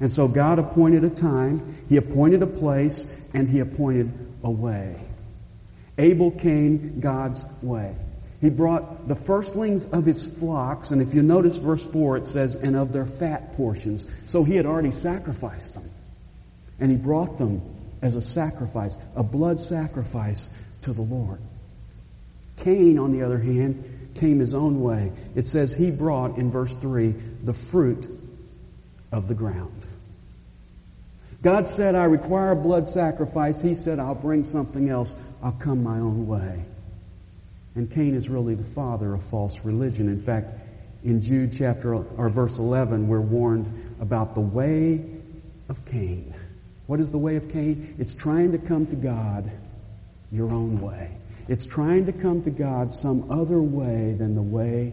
And 0.00 0.10
so 0.10 0.28
God 0.28 0.58
appointed 0.58 1.04
a 1.04 1.10
time, 1.10 1.76
he 1.88 1.96
appointed 1.96 2.42
a 2.42 2.46
place, 2.46 3.20
and 3.34 3.48
he 3.48 3.60
appointed 3.60 4.12
a 4.42 4.50
way. 4.50 4.96
Abel 5.98 6.30
came 6.30 7.00
God's 7.00 7.44
way. 7.62 7.94
He 8.40 8.50
brought 8.50 9.08
the 9.08 9.16
firstlings 9.16 9.90
of 9.92 10.04
his 10.04 10.38
flocks, 10.38 10.92
and 10.92 11.02
if 11.02 11.12
you 11.12 11.22
notice 11.22 11.58
verse 11.58 11.88
4, 11.90 12.18
it 12.18 12.26
says, 12.26 12.54
and 12.54 12.76
of 12.76 12.92
their 12.92 13.06
fat 13.06 13.54
portions. 13.54 14.06
So 14.30 14.44
he 14.44 14.54
had 14.54 14.64
already 14.64 14.92
sacrificed 14.92 15.74
them. 15.74 15.90
And 16.78 16.90
he 16.90 16.96
brought 16.96 17.38
them 17.38 17.60
as 18.00 18.14
a 18.14 18.20
sacrifice, 18.20 18.96
a 19.16 19.24
blood 19.24 19.58
sacrifice 19.58 20.48
to 20.82 20.92
the 20.92 21.02
Lord. 21.02 21.40
Cain, 22.58 22.98
on 22.98 23.12
the 23.12 23.22
other 23.22 23.38
hand, 23.38 23.84
came 24.14 24.38
his 24.38 24.54
own 24.54 24.80
way. 24.80 25.12
It 25.34 25.48
says 25.48 25.74
he 25.74 25.90
brought, 25.90 26.38
in 26.38 26.50
verse 26.50 26.76
3, 26.76 27.14
the 27.42 27.52
fruit 27.52 28.08
of 29.10 29.26
the 29.26 29.34
ground. 29.34 29.74
God 31.42 31.68
said, 31.68 31.94
I 31.94 32.04
require 32.04 32.52
a 32.52 32.56
blood 32.56 32.88
sacrifice. 32.88 33.60
He 33.60 33.74
said, 33.74 33.98
I'll 33.98 34.14
bring 34.14 34.44
something 34.44 34.88
else. 34.88 35.14
I'll 35.42 35.52
come 35.52 35.82
my 35.82 35.98
own 35.98 36.26
way. 36.26 36.64
And 37.74 37.90
Cain 37.90 38.14
is 38.14 38.28
really 38.28 38.54
the 38.54 38.64
father 38.64 39.14
of 39.14 39.22
false 39.22 39.64
religion. 39.64 40.08
In 40.08 40.20
fact, 40.20 40.48
in 41.04 41.22
Jude 41.22 41.52
chapter 41.52 41.94
or 41.94 42.28
verse 42.28 42.58
11, 42.58 43.06
we're 43.08 43.20
warned 43.20 43.66
about 44.00 44.34
the 44.34 44.40
way 44.40 45.04
of 45.68 45.84
Cain. 45.86 46.34
What 46.86 47.00
is 47.00 47.10
the 47.10 47.18
way 47.18 47.36
of 47.36 47.50
Cain? 47.50 47.94
It's 47.98 48.14
trying 48.14 48.52
to 48.52 48.58
come 48.58 48.86
to 48.86 48.96
God 48.96 49.50
your 50.32 50.50
own 50.50 50.80
way. 50.80 51.10
It's 51.48 51.66
trying 51.66 52.06
to 52.06 52.12
come 52.12 52.42
to 52.42 52.50
God 52.50 52.92
some 52.92 53.30
other 53.30 53.60
way 53.60 54.14
than 54.18 54.34
the 54.34 54.42
way 54.42 54.92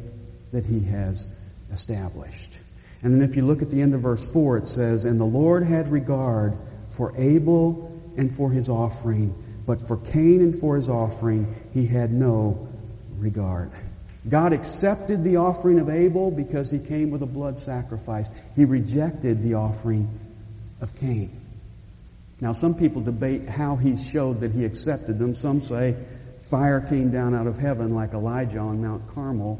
that 0.51 0.65
He 0.65 0.81
has 0.85 1.27
established. 1.71 2.59
And 3.01 3.13
then 3.13 3.21
if 3.21 3.35
you 3.35 3.45
look 3.45 3.61
at 3.61 3.69
the 3.69 3.81
end 3.81 3.93
of 3.93 4.01
verse 4.01 4.25
4, 4.31 4.57
it 4.57 4.67
says, 4.67 5.05
And 5.05 5.19
the 5.19 5.25
Lord 5.25 5.63
had 5.63 5.89
regard 5.89 6.53
for 6.89 7.13
Abel 7.17 7.91
and 8.17 8.31
for 8.31 8.49
his 8.49 8.69
offering, 8.69 9.35
but 9.65 9.79
for 9.81 9.97
Cain 9.97 10.41
and 10.41 10.55
for 10.55 10.75
his 10.75 10.89
offering 10.89 11.55
he 11.73 11.85
had 11.85 12.11
no 12.11 12.67
regard. 13.17 13.71
God 14.27 14.53
accepted 14.53 15.23
the 15.23 15.37
offering 15.37 15.79
of 15.79 15.89
Abel 15.89 16.31
because 16.31 16.71
he 16.71 16.79
came 16.79 17.11
with 17.11 17.21
a 17.21 17.27
blood 17.27 17.59
sacrifice. 17.59 18.31
He 18.55 18.65
rejected 18.65 19.43
the 19.43 19.53
offering 19.53 20.09
of 20.81 20.95
Cain. 20.99 21.31
Now, 22.41 22.51
some 22.51 22.73
people 22.73 23.01
debate 23.01 23.47
how 23.47 23.75
he 23.75 23.95
showed 23.95 24.41
that 24.41 24.51
he 24.51 24.65
accepted 24.65 25.19
them. 25.19 25.35
Some 25.35 25.59
say 25.61 25.95
Fire 26.49 26.81
came 26.81 27.11
down 27.11 27.33
out 27.33 27.47
of 27.47 27.57
heaven 27.57 27.93
like 27.93 28.13
Elijah 28.13 28.59
on 28.59 28.81
Mount 28.81 29.07
Carmel 29.07 29.59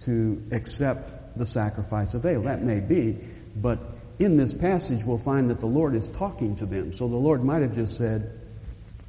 to 0.00 0.42
accept 0.52 1.36
the 1.36 1.46
sacrifice 1.46 2.14
of 2.14 2.24
Abel. 2.24 2.44
That 2.44 2.62
may 2.62 2.80
be, 2.80 3.18
but 3.56 3.78
in 4.18 4.36
this 4.36 4.52
passage 4.52 5.04
we'll 5.04 5.18
find 5.18 5.50
that 5.50 5.60
the 5.60 5.66
Lord 5.66 5.94
is 5.94 6.08
talking 6.08 6.54
to 6.56 6.66
them. 6.66 6.92
So 6.92 7.08
the 7.08 7.16
Lord 7.16 7.44
might 7.44 7.62
have 7.62 7.74
just 7.74 7.96
said, 7.96 8.39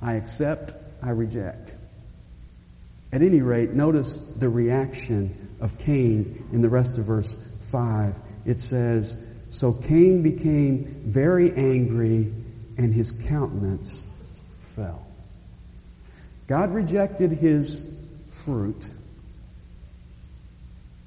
I 0.02 0.14
accept, 0.14 0.74
I 1.02 1.12
reject. 1.12 1.76
At 3.12 3.22
any 3.22 3.42
rate, 3.42 3.72
notice 3.72 4.18
the 4.18 4.50
reaction 4.50 5.50
of 5.60 5.78
Cain 5.80 6.44
in 6.52 6.62
the 6.62 6.70
rest 6.70 6.98
of 6.98 7.06
verse 7.06 7.36
5. 7.72 8.18
It 8.46 8.60
says, 8.60 9.24
So 9.50 9.74
Cain 9.74 10.24
became 10.24 10.86
very 11.06 11.54
angry, 11.54 12.32
and 12.78 12.94
his 12.94 13.12
countenance 13.12 14.04
fell. 14.60 15.06
God 16.48 16.72
rejected 16.72 17.32
his 17.32 17.98
fruit, 18.30 18.90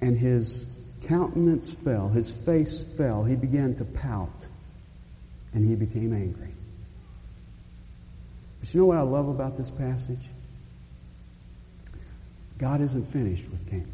and 0.00 0.16
his 0.16 0.70
countenance 1.06 1.74
fell, 1.74 2.08
his 2.08 2.30
face 2.30 2.84
fell. 2.96 3.24
He 3.24 3.34
began 3.34 3.74
to 3.76 3.84
pout, 3.84 4.46
and 5.52 5.64
he 5.64 5.74
became 5.74 6.12
angry. 6.12 6.53
But 8.64 8.72
you 8.72 8.80
know 8.80 8.86
what 8.86 8.96
I 8.96 9.02
love 9.02 9.28
about 9.28 9.58
this 9.58 9.70
passage? 9.70 10.26
God 12.56 12.80
isn't 12.80 13.04
finished 13.04 13.46
with 13.50 13.68
Cain. 13.68 13.86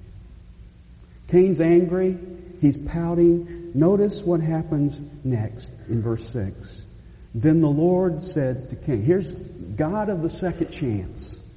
Cain's 1.27 1.61
angry, 1.61 2.17
he's 2.61 2.77
pouting. 2.77 3.73
Notice 3.75 4.23
what 4.23 4.41
happens 4.41 5.00
next 5.25 5.75
in 5.89 6.00
verse 6.00 6.25
6. 6.29 6.87
Then 7.35 7.61
the 7.61 7.69
Lord 7.69 8.23
said 8.23 8.71
to 8.71 8.77
Cain, 8.77 9.03
Here's 9.03 9.49
God 9.49 10.09
of 10.09 10.23
the 10.23 10.31
second 10.31 10.71
chance. 10.71 11.53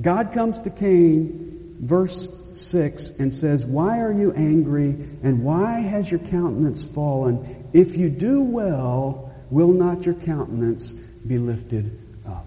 God 0.00 0.32
comes 0.32 0.58
to 0.62 0.70
Cain, 0.70 1.76
verse 1.78 2.60
6, 2.60 3.20
and 3.20 3.32
says, 3.32 3.64
Why 3.64 4.00
are 4.00 4.12
you 4.12 4.32
angry, 4.32 4.96
and 5.22 5.44
why 5.44 5.78
has 5.78 6.10
your 6.10 6.18
countenance 6.18 6.82
fallen? 6.82 7.68
If 7.72 7.96
you 7.96 8.10
do 8.10 8.42
well, 8.42 9.32
will 9.48 9.72
not 9.72 10.04
your 10.06 10.16
countenance 10.16 11.01
be 11.26 11.38
lifted 11.38 11.98
up? 12.26 12.46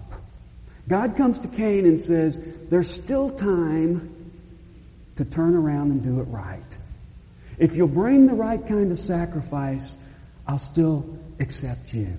God 0.88 1.16
comes 1.16 1.38
to 1.40 1.48
Cain 1.48 1.86
and 1.86 1.98
says, 1.98 2.68
There's 2.68 2.88
still 2.90 3.30
time 3.30 4.12
to 5.16 5.24
turn 5.24 5.54
around 5.54 5.90
and 5.90 6.02
do 6.02 6.20
it 6.20 6.24
right. 6.24 6.78
If 7.58 7.74
you'll 7.74 7.88
bring 7.88 8.26
the 8.26 8.34
right 8.34 8.64
kind 8.66 8.92
of 8.92 8.98
sacrifice, 8.98 9.96
I'll 10.46 10.58
still 10.58 11.18
accept 11.40 11.94
you. 11.94 12.12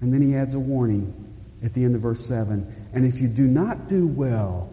And 0.00 0.14
then 0.14 0.22
he 0.22 0.34
adds 0.34 0.54
a 0.54 0.60
warning 0.60 1.12
at 1.62 1.74
the 1.74 1.84
end 1.84 1.94
of 1.94 2.00
verse 2.00 2.24
7 2.24 2.80
and 2.92 3.06
if 3.06 3.20
you 3.20 3.28
do 3.28 3.46
not 3.46 3.88
do 3.88 4.06
well, 4.06 4.70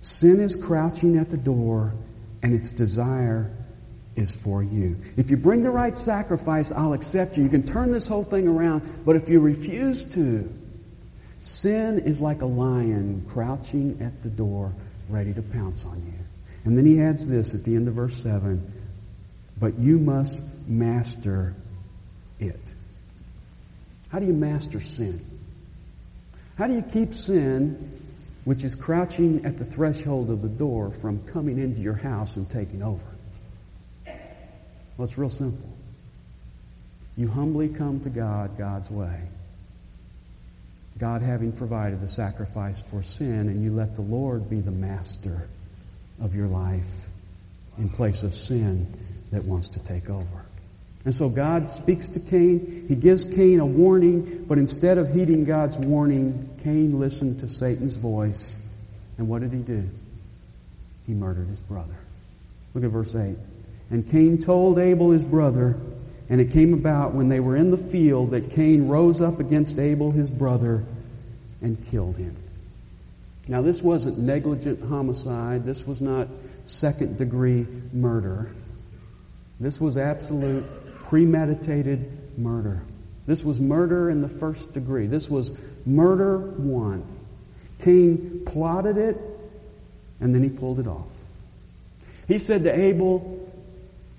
sin 0.00 0.40
is 0.40 0.56
crouching 0.56 1.16
at 1.16 1.30
the 1.30 1.36
door, 1.36 1.92
and 2.42 2.54
its 2.54 2.70
desire 2.70 3.50
is 4.20 4.36
for 4.36 4.62
you. 4.62 4.96
If 5.16 5.30
you 5.30 5.36
bring 5.36 5.62
the 5.62 5.70
right 5.70 5.96
sacrifice, 5.96 6.70
I'll 6.70 6.92
accept 6.92 7.36
you. 7.36 7.44
You 7.44 7.48
can 7.48 7.62
turn 7.62 7.90
this 7.90 8.06
whole 8.06 8.24
thing 8.24 8.46
around, 8.46 8.82
but 9.04 9.16
if 9.16 9.28
you 9.28 9.40
refuse 9.40 10.14
to, 10.14 10.52
sin 11.40 11.98
is 12.00 12.20
like 12.20 12.42
a 12.42 12.46
lion 12.46 13.24
crouching 13.28 14.00
at 14.02 14.22
the 14.22 14.28
door, 14.28 14.72
ready 15.08 15.32
to 15.32 15.42
pounce 15.42 15.84
on 15.84 15.96
you. 15.96 16.12
And 16.64 16.76
then 16.76 16.84
he 16.84 17.00
adds 17.00 17.26
this 17.26 17.54
at 17.54 17.64
the 17.64 17.74
end 17.74 17.88
of 17.88 17.94
verse 17.94 18.16
7 18.16 18.74
but 19.60 19.78
you 19.78 19.98
must 19.98 20.42
master 20.66 21.54
it. 22.40 22.74
How 24.10 24.18
do 24.18 24.26
you 24.26 24.32
master 24.32 24.80
sin? 24.80 25.20
How 26.56 26.66
do 26.66 26.74
you 26.74 26.82
keep 26.82 27.14
sin, 27.14 28.00
which 28.44 28.64
is 28.64 28.74
crouching 28.74 29.44
at 29.44 29.58
the 29.58 29.64
threshold 29.64 30.30
of 30.30 30.40
the 30.40 30.48
door, 30.48 30.90
from 30.90 31.22
coming 31.26 31.58
into 31.58 31.80
your 31.82 31.94
house 31.94 32.36
and 32.36 32.50
taking 32.50 32.82
over? 32.82 33.04
Well, 35.00 35.06
it's 35.06 35.16
real 35.16 35.30
simple. 35.30 35.66
You 37.16 37.28
humbly 37.28 37.70
come 37.70 38.00
to 38.00 38.10
God 38.10 38.58
God's 38.58 38.90
way. 38.90 39.18
God 40.98 41.22
having 41.22 41.52
provided 41.52 42.02
the 42.02 42.06
sacrifice 42.06 42.82
for 42.82 43.02
sin, 43.02 43.48
and 43.48 43.64
you 43.64 43.72
let 43.72 43.94
the 43.94 44.02
Lord 44.02 44.50
be 44.50 44.60
the 44.60 44.70
master 44.70 45.48
of 46.20 46.34
your 46.34 46.48
life 46.48 47.08
in 47.78 47.88
place 47.88 48.24
of 48.24 48.34
sin 48.34 48.92
that 49.32 49.42
wants 49.42 49.70
to 49.70 49.86
take 49.86 50.10
over. 50.10 50.44
And 51.06 51.14
so 51.14 51.30
God 51.30 51.70
speaks 51.70 52.08
to 52.08 52.20
Cain. 52.20 52.84
He 52.86 52.94
gives 52.94 53.24
Cain 53.24 53.58
a 53.60 53.64
warning, 53.64 54.44
but 54.46 54.58
instead 54.58 54.98
of 54.98 55.08
heeding 55.08 55.44
God's 55.46 55.78
warning, 55.78 56.46
Cain 56.62 57.00
listened 57.00 57.40
to 57.40 57.48
Satan's 57.48 57.96
voice. 57.96 58.58
And 59.16 59.30
what 59.30 59.40
did 59.40 59.52
he 59.52 59.60
do? 59.60 59.88
He 61.06 61.14
murdered 61.14 61.48
his 61.48 61.60
brother. 61.60 61.96
Look 62.74 62.84
at 62.84 62.90
verse 62.90 63.16
8. 63.16 63.38
And 63.90 64.08
Cain 64.08 64.38
told 64.38 64.78
Abel 64.78 65.10
his 65.10 65.24
brother, 65.24 65.76
and 66.28 66.40
it 66.40 66.52
came 66.52 66.72
about 66.72 67.12
when 67.12 67.28
they 67.28 67.40
were 67.40 67.56
in 67.56 67.70
the 67.70 67.76
field 67.76 68.30
that 68.30 68.50
Cain 68.52 68.88
rose 68.88 69.20
up 69.20 69.40
against 69.40 69.78
Abel 69.78 70.12
his 70.12 70.30
brother 70.30 70.84
and 71.60 71.84
killed 71.90 72.16
him. 72.16 72.36
Now, 73.48 73.62
this 73.62 73.82
wasn't 73.82 74.18
negligent 74.18 74.80
homicide. 74.88 75.64
This 75.64 75.86
was 75.86 76.00
not 76.00 76.28
second 76.66 77.18
degree 77.18 77.66
murder. 77.92 78.50
This 79.58 79.80
was 79.80 79.96
absolute 79.96 80.64
premeditated 81.04 82.38
murder. 82.38 82.82
This 83.26 83.44
was 83.44 83.60
murder 83.60 84.08
in 84.08 84.20
the 84.20 84.28
first 84.28 84.72
degree. 84.72 85.06
This 85.06 85.28
was 85.28 85.58
murder 85.84 86.38
one. 86.38 87.04
Cain 87.80 88.42
plotted 88.46 88.96
it, 88.96 89.16
and 90.20 90.34
then 90.34 90.42
he 90.42 90.50
pulled 90.50 90.78
it 90.78 90.86
off. 90.86 91.10
He 92.28 92.38
said 92.38 92.62
to 92.62 92.78
Abel, 92.78 93.39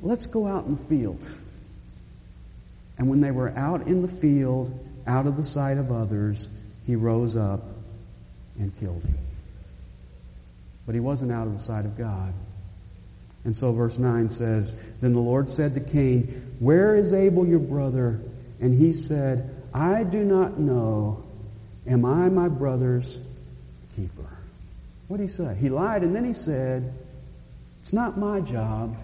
Let's 0.02 0.26
go 0.26 0.48
out 0.48 0.66
in 0.66 0.76
the 0.76 0.84
field. 0.84 1.26
And 2.98 3.10
when 3.10 3.22
they 3.22 3.32
were 3.32 3.50
out 3.58 3.88
in 3.88 4.02
the 4.02 4.08
field, 4.08 4.78
out 5.08 5.28
of 5.28 5.38
the 5.38 5.44
sight 5.44 5.78
of 5.78 5.92
others, 5.92 6.50
he 6.86 6.96
rose 6.96 7.36
up 7.36 7.62
and 8.60 8.78
killed 8.80 9.04
him. 9.04 9.18
But 10.86 10.96
he 10.96 11.02
wasn't 11.02 11.32
out 11.32 11.48
of 11.48 11.54
the 11.54 11.60
sight 11.60 11.86
of 11.86 11.98
God. 11.98 12.34
And 13.44 13.56
so 13.56 13.72
verse 13.72 13.98
9 13.98 14.30
says, 14.30 14.76
Then 15.00 15.14
the 15.14 15.20
Lord 15.20 15.50
said 15.50 15.74
to 15.76 15.80
Cain, 15.80 16.24
Where 16.60 16.96
is 16.96 17.14
Abel 17.14 17.46
your 17.46 17.60
brother? 17.60 18.20
And 18.60 18.78
he 18.78 18.94
said, 18.94 19.50
I 19.74 20.04
do 20.04 20.24
not 20.24 20.60
know. 20.60 21.24
Am 21.88 22.06
I 22.06 22.30
my 22.30 22.50
brother's 22.50 23.20
keeper? 23.96 24.30
What 25.08 25.18
did 25.18 25.24
he 25.24 25.30
say? 25.30 25.56
He 25.60 25.70
lied, 25.70 26.04
and 26.04 26.16
then 26.16 26.24
he 26.24 26.34
said, 26.34 26.94
It's 27.82 27.94
not 27.94 28.18
my 28.18 28.42
job 28.42 28.96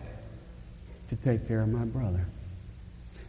to 1.10 1.16
take 1.16 1.48
care 1.48 1.62
of 1.62 1.70
my 1.70 1.86
brother. 1.86 2.26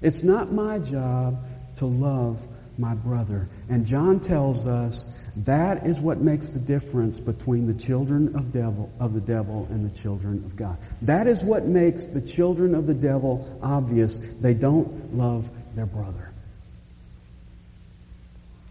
It's 0.03 0.23
not 0.23 0.53
my 0.53 0.79
job 0.79 1.39
to 1.77 1.87
love 1.87 2.41
my 2.79 2.95
brother. 2.95 3.49
And 3.69 3.85
John 3.87 4.21
tells 4.21 4.67
us 4.67 5.15
that 5.45 5.87
is 5.87 6.01
what 6.01 6.19
makes 6.19 6.51
the 6.51 6.61
difference 6.61 7.21
between 7.21 7.67
the 7.67 7.75
children 7.75 8.35
of 8.35 8.53
devil 8.53 8.91
of 8.99 9.13
the 9.15 9.21
devil 9.21 9.67
and 9.71 9.89
the 9.89 9.95
children 9.95 10.43
of 10.45 10.57
God. 10.57 10.77
That 11.03 11.27
is 11.27 11.45
what 11.45 11.65
makes 11.65 12.07
the 12.07 12.21
children 12.21 12.75
of 12.75 12.87
the 12.87 12.95
devil 12.95 13.59
obvious. 13.63 14.19
They 14.19 14.55
don't 14.55 15.15
love 15.15 15.51
their 15.75 15.87
brother. 15.87 16.31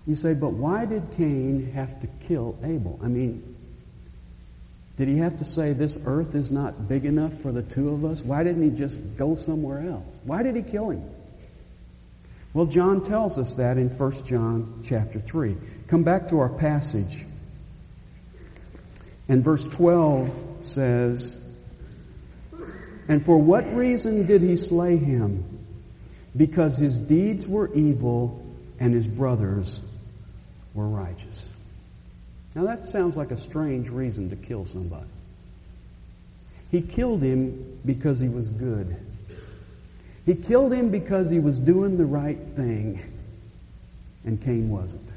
You 0.06 0.16
say, 0.16 0.34
but 0.34 0.54
why 0.54 0.86
did 0.86 1.04
Cain 1.18 1.72
have 1.74 2.00
to 2.02 2.08
kill 2.28 2.58
Abel? 2.64 3.00
I 3.04 3.08
mean, 3.08 3.57
did 4.98 5.08
he 5.08 5.20
have 5.20 5.38
to 5.38 5.46
say, 5.46 5.74
This 5.74 6.02
earth 6.06 6.34
is 6.34 6.52
not 6.52 6.90
big 6.90 7.06
enough 7.06 7.34
for 7.34 7.52
the 7.52 7.62
two 7.62 7.90
of 7.90 8.04
us? 8.04 8.24
Why 8.24 8.44
didn't 8.44 8.64
he 8.64 8.76
just 8.76 9.16
go 9.16 9.36
somewhere 9.36 9.88
else? 9.88 10.06
Why 10.24 10.42
did 10.44 10.56
he 10.56 10.64
kill 10.64 10.90
him? 10.90 11.04
Well, 12.54 12.66
John 12.66 13.04
tells 13.04 13.38
us 13.38 13.56
that 13.56 13.78
in 13.78 13.90
1 13.90 14.12
John 14.26 14.82
chapter 14.84 15.20
3. 15.20 15.56
Come 15.88 16.04
back 16.04 16.30
to 16.30 16.40
our 16.40 16.50
passage. 16.50 17.24
And 19.30 19.44
verse 19.44 19.68
12 19.76 20.66
says, 20.66 21.48
And 23.08 23.24
for 23.24 23.38
what 23.38 23.72
reason 23.74 24.26
did 24.26 24.42
he 24.42 24.56
slay 24.56 24.98
him? 24.98 25.44
Because 26.36 26.78
his 26.78 27.00
deeds 27.00 27.48
were 27.48 27.72
evil 27.76 28.44
and 28.80 28.94
his 28.94 29.08
brothers 29.08 29.88
were 30.74 30.88
righteous. 30.88 31.54
Now 32.58 32.64
that 32.64 32.86
sounds 32.86 33.16
like 33.16 33.30
a 33.30 33.38
strange 33.38 33.92
reason 33.92 34.32
to 34.32 34.36
kill 34.36 34.66
somebody. 34.66 35.06
He 36.72 36.82
killed 36.82 37.22
him 37.22 37.80
because 37.86 38.20
he 38.20 38.30
was 38.30 38.50
good. 38.50 38.96
He 40.26 40.34
killed 40.34 40.74
him 40.74 40.90
because 40.90 41.30
he 41.30 41.38
was 41.38 41.60
doing 41.60 42.00
the 42.00 42.06
right 42.06 42.40
thing, 42.56 43.00
and 44.26 44.42
Cain 44.42 44.72
wasn't. 44.72 45.14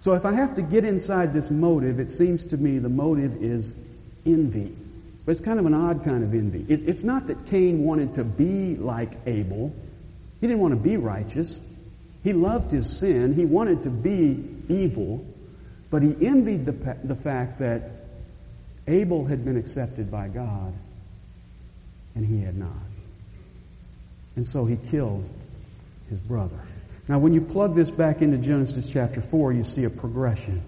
So 0.00 0.14
if 0.14 0.24
I 0.24 0.32
have 0.32 0.54
to 0.54 0.62
get 0.62 0.86
inside 0.86 1.34
this 1.34 1.50
motive, 1.50 2.00
it 2.00 2.08
seems 2.08 2.44
to 2.46 2.56
me 2.56 2.78
the 2.78 2.88
motive 2.88 3.42
is 3.42 3.78
envy. 4.24 4.74
But 5.26 5.32
it's 5.32 5.42
kind 5.42 5.58
of 5.58 5.66
an 5.66 5.74
odd 5.74 6.02
kind 6.02 6.24
of 6.24 6.32
envy. 6.32 6.64
It, 6.72 6.88
it's 6.88 7.04
not 7.04 7.26
that 7.26 7.44
Cain 7.44 7.84
wanted 7.84 8.14
to 8.14 8.24
be 8.24 8.76
like 8.76 9.10
Abel. 9.26 9.70
He 10.40 10.46
didn't 10.46 10.60
want 10.60 10.72
to 10.72 10.80
be 10.80 10.96
righteous. 10.96 11.60
He 12.24 12.32
loved 12.32 12.70
his 12.70 12.88
sin. 12.88 13.34
He 13.34 13.44
wanted 13.44 13.82
to 13.82 13.90
be 13.90 14.42
evil. 14.70 15.22
But 15.96 16.02
he 16.02 16.26
envied 16.26 16.66
the, 16.66 16.72
the 17.04 17.14
fact 17.14 17.60
that 17.60 17.80
Abel 18.86 19.24
had 19.24 19.46
been 19.46 19.56
accepted 19.56 20.10
by 20.10 20.28
God 20.28 20.74
and 22.14 22.26
he 22.26 22.42
had 22.42 22.54
not. 22.54 22.68
And 24.36 24.46
so 24.46 24.66
he 24.66 24.76
killed 24.76 25.26
his 26.10 26.20
brother. 26.20 26.60
Now, 27.08 27.18
when 27.18 27.32
you 27.32 27.40
plug 27.40 27.74
this 27.74 27.90
back 27.90 28.20
into 28.20 28.36
Genesis 28.36 28.92
chapter 28.92 29.22
4, 29.22 29.54
you 29.54 29.64
see 29.64 29.84
a 29.84 29.88
progression. 29.88 30.60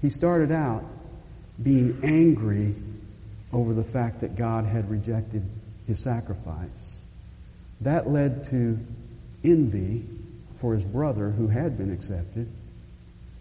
He 0.00 0.10
started 0.10 0.52
out 0.52 0.84
being 1.60 1.98
angry 2.04 2.76
over 3.52 3.74
the 3.74 3.82
fact 3.82 4.20
that 4.20 4.36
God 4.36 4.64
had 4.64 4.88
rejected 4.88 5.42
his 5.88 5.98
sacrifice. 5.98 7.00
That 7.80 8.08
led 8.08 8.44
to 8.44 8.78
envy 9.42 10.04
for 10.58 10.72
his 10.72 10.84
brother 10.84 11.30
who 11.30 11.48
had 11.48 11.76
been 11.76 11.92
accepted 11.92 12.46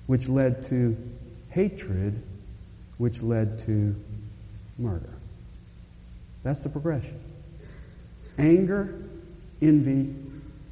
which 0.10 0.28
led 0.28 0.64
to 0.64 0.98
hatred, 1.52 2.20
which 2.98 3.22
led 3.22 3.60
to 3.60 3.96
murder. 4.80 5.14
That's 6.42 6.62
the 6.62 6.70
progression 6.70 7.20
anger, 8.40 8.92
envy, 9.62 10.16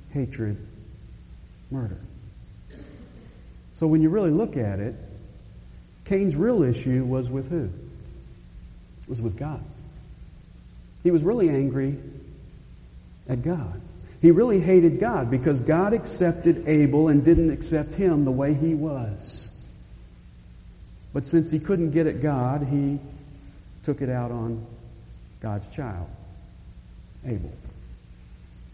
hatred, 0.09 0.57
murder. 1.69 1.99
So 3.75 3.85
when 3.85 4.01
you 4.01 4.09
really 4.09 4.31
look 4.31 4.57
at 4.57 4.79
it, 4.79 4.95
Cain's 6.05 6.35
real 6.35 6.63
issue 6.63 7.05
was 7.05 7.29
with 7.29 7.51
who? 7.51 7.69
It 9.03 9.07
was 9.07 9.21
with 9.21 9.37
God. 9.37 9.63
He 11.03 11.11
was 11.11 11.21
really 11.21 11.49
angry 11.49 11.95
at 13.29 13.43
God. 13.43 13.81
He 14.21 14.31
really 14.31 14.59
hated 14.59 14.99
God 14.99 15.29
because 15.29 15.61
God 15.61 15.93
accepted 15.93 16.67
Abel 16.67 17.07
and 17.07 17.23
didn't 17.23 17.51
accept 17.51 17.93
him 17.93 18.25
the 18.25 18.31
way 18.31 18.53
he 18.53 18.73
was. 18.73 19.53
But 21.13 21.27
since 21.27 21.51
he 21.51 21.59
couldn't 21.59 21.91
get 21.91 22.07
at 22.07 22.21
God, 22.21 22.63
he 22.63 22.99
took 23.83 24.01
it 24.01 24.09
out 24.09 24.31
on 24.31 24.65
God's 25.39 25.67
child, 25.67 26.09
Abel. 27.25 27.51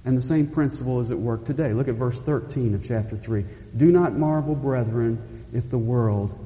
And 0.06 0.17
the 0.17 0.21
same 0.21 0.47
principle 0.47 0.99
is 0.99 1.12
at 1.12 1.17
work 1.17 1.45
today. 1.45 1.73
Look 1.73 1.88
at 1.88 1.95
verse 1.95 2.19
13 2.21 2.75
of 2.75 2.84
chapter 2.84 3.15
3. 3.15 3.45
Do 3.77 3.91
not 3.91 4.13
marvel, 4.13 4.56
brethren, 4.56 5.45
if 5.53 5.69
the 5.69 5.77
world 5.77 6.38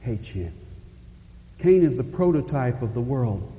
hates 0.00 0.34
you. 0.34 0.50
Cain 1.58 1.82
is 1.82 1.96
the 1.96 2.04
prototype 2.04 2.82
of 2.82 2.92
the 2.92 3.00
world. 3.00 3.50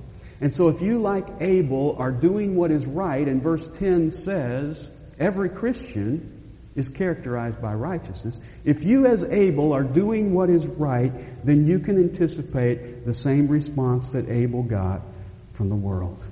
And 0.43 0.53
so, 0.53 0.67
if 0.67 0.81
you, 0.81 0.97
like 0.99 1.25
Abel, 1.39 1.95
are 1.97 2.11
doing 2.11 2.57
what 2.57 2.69
is 2.69 2.85
right, 2.85 3.25
and 3.25 3.41
verse 3.41 3.65
10 3.79 4.11
says, 4.11 4.91
every 5.17 5.47
Christian 5.47 6.51
is 6.75 6.89
characterized 6.89 7.61
by 7.61 7.73
righteousness. 7.73 8.41
If 8.65 8.83
you, 8.83 9.05
as 9.05 9.23
Abel, 9.23 9.71
are 9.71 9.85
doing 9.85 10.33
what 10.33 10.49
is 10.49 10.67
right, 10.67 11.13
then 11.45 11.65
you 11.65 11.79
can 11.79 11.97
anticipate 11.97 13.05
the 13.05 13.13
same 13.13 13.47
response 13.47 14.11
that 14.11 14.27
Abel 14.27 14.63
got 14.63 14.99
from 15.53 15.69
the 15.69 15.77
world. 15.77 16.25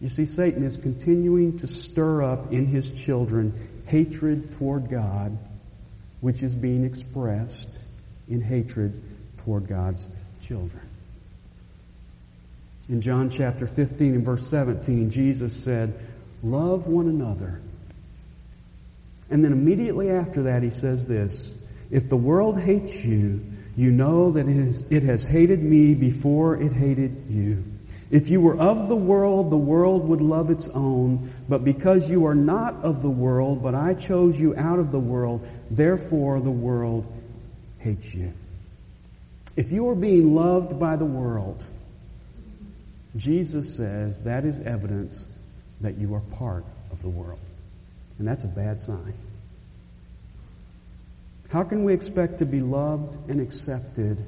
You 0.00 0.08
see, 0.08 0.24
Satan 0.24 0.64
is 0.64 0.78
continuing 0.78 1.58
to 1.58 1.66
stir 1.66 2.22
up 2.22 2.50
in 2.50 2.64
his 2.64 2.88
children 2.88 3.52
hatred 3.88 4.52
toward 4.52 4.88
God, 4.88 5.36
which 6.22 6.42
is 6.42 6.54
being 6.54 6.86
expressed 6.86 7.78
in 8.26 8.40
hatred 8.40 8.98
toward 9.36 9.68
God's 9.68 10.08
children. 10.40 10.83
In 12.88 13.00
John 13.00 13.30
chapter 13.30 13.66
15 13.66 14.14
and 14.14 14.24
verse 14.24 14.46
17, 14.48 15.10
Jesus 15.10 15.54
said, 15.56 15.94
Love 16.42 16.86
one 16.86 17.08
another. 17.08 17.60
And 19.30 19.42
then 19.42 19.52
immediately 19.52 20.10
after 20.10 20.42
that, 20.42 20.62
he 20.62 20.70
says 20.70 21.06
this 21.06 21.54
If 21.90 22.10
the 22.10 22.16
world 22.16 22.60
hates 22.60 23.02
you, 23.02 23.42
you 23.76 23.90
know 23.90 24.30
that 24.32 24.46
it, 24.46 25.02
has 25.02 25.24
hated 25.24 25.62
me 25.62 25.94
before 25.94 26.60
it 26.60 26.72
hated 26.72 27.24
you. 27.28 27.64
If 28.10 28.28
you 28.28 28.42
were 28.42 28.56
of 28.58 28.88
the 28.88 28.96
world, 28.96 29.50
the 29.50 29.56
world 29.56 30.06
would 30.08 30.20
love 30.20 30.50
its 30.50 30.68
own. 30.68 31.32
But 31.48 31.64
because 31.64 32.10
you 32.10 32.26
are 32.26 32.34
not 32.34 32.74
of 32.84 33.02
the 33.02 33.10
world, 33.10 33.62
but 33.62 33.74
I 33.74 33.94
chose 33.94 34.38
you 34.38 34.54
out 34.56 34.78
of 34.78 34.92
the 34.92 35.00
world, 35.00 35.48
therefore 35.70 36.40
the 36.40 36.50
world 36.50 37.10
hates 37.78 38.14
you. 38.14 38.32
If 39.56 39.72
you 39.72 39.88
are 39.88 39.94
being 39.94 40.34
loved 40.34 40.78
by 40.78 40.96
the 40.96 41.04
world, 41.04 41.64
Jesus 43.16 43.76
says 43.76 44.24
that 44.24 44.44
is 44.44 44.58
evidence 44.66 45.38
that 45.80 45.96
you 45.96 46.14
are 46.14 46.22
part 46.32 46.64
of 46.90 47.02
the 47.02 47.08
world. 47.08 47.38
And 48.18 48.26
that's 48.26 48.44
a 48.44 48.48
bad 48.48 48.80
sign. 48.80 49.14
How 51.50 51.62
can 51.62 51.84
we 51.84 51.92
expect 51.92 52.38
to 52.38 52.46
be 52.46 52.60
loved 52.60 53.30
and 53.30 53.40
accepted 53.40 54.18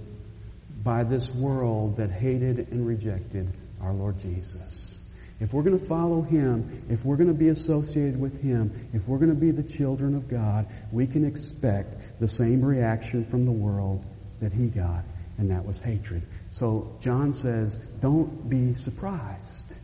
by 0.86 1.02
this 1.02 1.34
world 1.34 1.96
that 1.96 2.10
hated 2.10 2.70
and 2.70 2.86
rejected 2.86 3.48
our 3.82 3.92
Lord 3.92 4.16
Jesus. 4.20 5.02
If 5.40 5.52
we're 5.52 5.64
going 5.64 5.78
to 5.78 5.84
follow 5.84 6.22
Him, 6.22 6.84
if 6.88 7.04
we're 7.04 7.16
going 7.16 7.28
to 7.28 7.34
be 7.34 7.48
associated 7.48 8.18
with 8.18 8.40
Him, 8.40 8.70
if 8.94 9.08
we're 9.08 9.18
going 9.18 9.34
to 9.34 9.40
be 9.40 9.50
the 9.50 9.64
children 9.64 10.14
of 10.14 10.28
God, 10.28 10.64
we 10.92 11.08
can 11.08 11.24
expect 11.26 12.20
the 12.20 12.28
same 12.28 12.64
reaction 12.64 13.24
from 13.24 13.44
the 13.44 13.52
world 13.52 14.04
that 14.40 14.52
He 14.52 14.68
got, 14.68 15.02
and 15.38 15.50
that 15.50 15.66
was 15.66 15.80
hatred. 15.80 16.22
So 16.56 16.90
John 17.02 17.34
says, 17.34 17.76
don't 18.00 18.48
be 18.48 18.74
surprised 18.76 19.74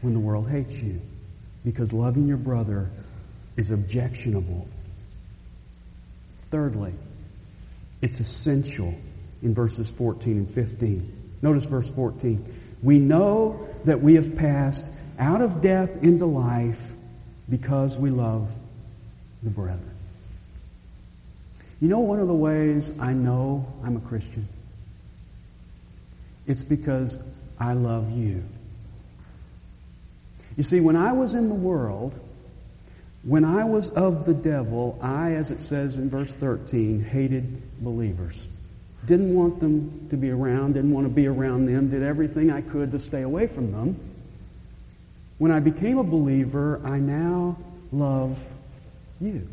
when 0.00 0.14
the 0.14 0.20
world 0.20 0.48
hates 0.48 0.82
you, 0.82 1.02
because 1.66 1.92
loving 1.92 2.26
your 2.26 2.38
brother 2.38 2.88
is 3.58 3.70
objectionable. 3.70 4.66
Thirdly, 6.48 6.94
it's 8.00 8.20
essential 8.20 8.94
in 9.42 9.52
verses 9.52 9.90
14 9.90 10.34
and 10.38 10.50
15. 10.50 11.36
Notice 11.42 11.66
verse 11.66 11.90
14. 11.90 12.42
We 12.82 12.98
know 12.98 13.68
that 13.84 14.00
we 14.00 14.14
have 14.14 14.34
passed 14.34 14.96
out 15.18 15.42
of 15.42 15.60
death 15.60 16.02
into 16.02 16.24
life 16.24 16.92
because 17.50 17.98
we 17.98 18.08
love 18.08 18.54
the 19.42 19.50
brethren. 19.50 19.94
You 21.82 21.88
know 21.88 21.98
one 21.98 22.18
of 22.18 22.28
the 22.28 22.34
ways 22.34 22.98
I 22.98 23.12
know 23.12 23.70
I'm 23.84 23.98
a 23.98 24.00
Christian? 24.00 24.48
It's 26.48 26.64
because 26.64 27.30
I 27.60 27.74
love 27.74 28.10
you. 28.10 28.42
You 30.56 30.62
see, 30.64 30.80
when 30.80 30.96
I 30.96 31.12
was 31.12 31.34
in 31.34 31.48
the 31.48 31.54
world, 31.54 32.18
when 33.22 33.44
I 33.44 33.64
was 33.64 33.90
of 33.90 34.24
the 34.24 34.34
devil, 34.34 34.98
I, 35.02 35.34
as 35.34 35.50
it 35.50 35.60
says 35.60 35.98
in 35.98 36.08
verse 36.08 36.34
13, 36.34 37.04
hated 37.04 37.62
believers. 37.80 38.48
Didn't 39.06 39.34
want 39.34 39.60
them 39.60 40.08
to 40.08 40.16
be 40.16 40.30
around, 40.30 40.72
didn't 40.74 40.92
want 40.92 41.06
to 41.06 41.12
be 41.12 41.26
around 41.26 41.66
them, 41.66 41.90
did 41.90 42.02
everything 42.02 42.50
I 42.50 42.62
could 42.62 42.92
to 42.92 42.98
stay 42.98 43.22
away 43.22 43.46
from 43.46 43.70
them. 43.70 44.00
When 45.36 45.52
I 45.52 45.60
became 45.60 45.98
a 45.98 46.04
believer, 46.04 46.80
I 46.84 46.98
now 46.98 47.58
love 47.92 48.50
you, 49.20 49.46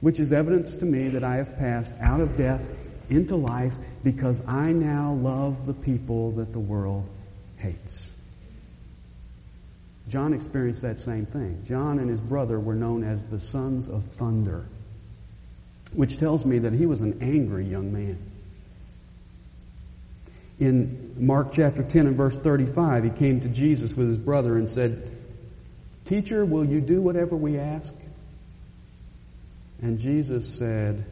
which 0.00 0.18
is 0.18 0.32
evidence 0.32 0.74
to 0.76 0.84
me 0.84 1.08
that 1.10 1.22
I 1.22 1.36
have 1.36 1.56
passed 1.58 1.92
out 2.00 2.20
of 2.20 2.36
death 2.36 2.81
into 3.12 3.36
life 3.36 3.76
because 4.02 4.46
I 4.48 4.72
now 4.72 5.12
love 5.12 5.66
the 5.66 5.74
people 5.74 6.32
that 6.32 6.52
the 6.52 6.58
world 6.58 7.08
hates. 7.58 8.12
John 10.08 10.32
experienced 10.34 10.82
that 10.82 10.98
same 10.98 11.26
thing. 11.26 11.62
John 11.66 11.98
and 11.98 12.10
his 12.10 12.20
brother 12.20 12.58
were 12.58 12.74
known 12.74 13.04
as 13.04 13.26
the 13.26 13.38
sons 13.38 13.88
of 13.88 14.02
thunder, 14.04 14.64
which 15.94 16.18
tells 16.18 16.44
me 16.44 16.58
that 16.58 16.72
he 16.72 16.86
was 16.86 17.02
an 17.02 17.18
angry 17.20 17.64
young 17.64 17.92
man. 17.92 18.18
In 20.58 21.14
Mark 21.26 21.48
chapter 21.52 21.82
10 21.82 22.06
and 22.06 22.16
verse 22.16 22.38
35, 22.38 23.04
he 23.04 23.10
came 23.10 23.40
to 23.40 23.48
Jesus 23.48 23.96
with 23.96 24.08
his 24.08 24.18
brother 24.18 24.56
and 24.56 24.68
said, 24.68 25.10
Teacher, 26.04 26.44
will 26.44 26.64
you 26.64 26.80
do 26.80 27.00
whatever 27.00 27.36
we 27.36 27.58
ask? 27.58 27.94
And 29.80 29.98
Jesus 29.98 30.48
said, 30.48 31.04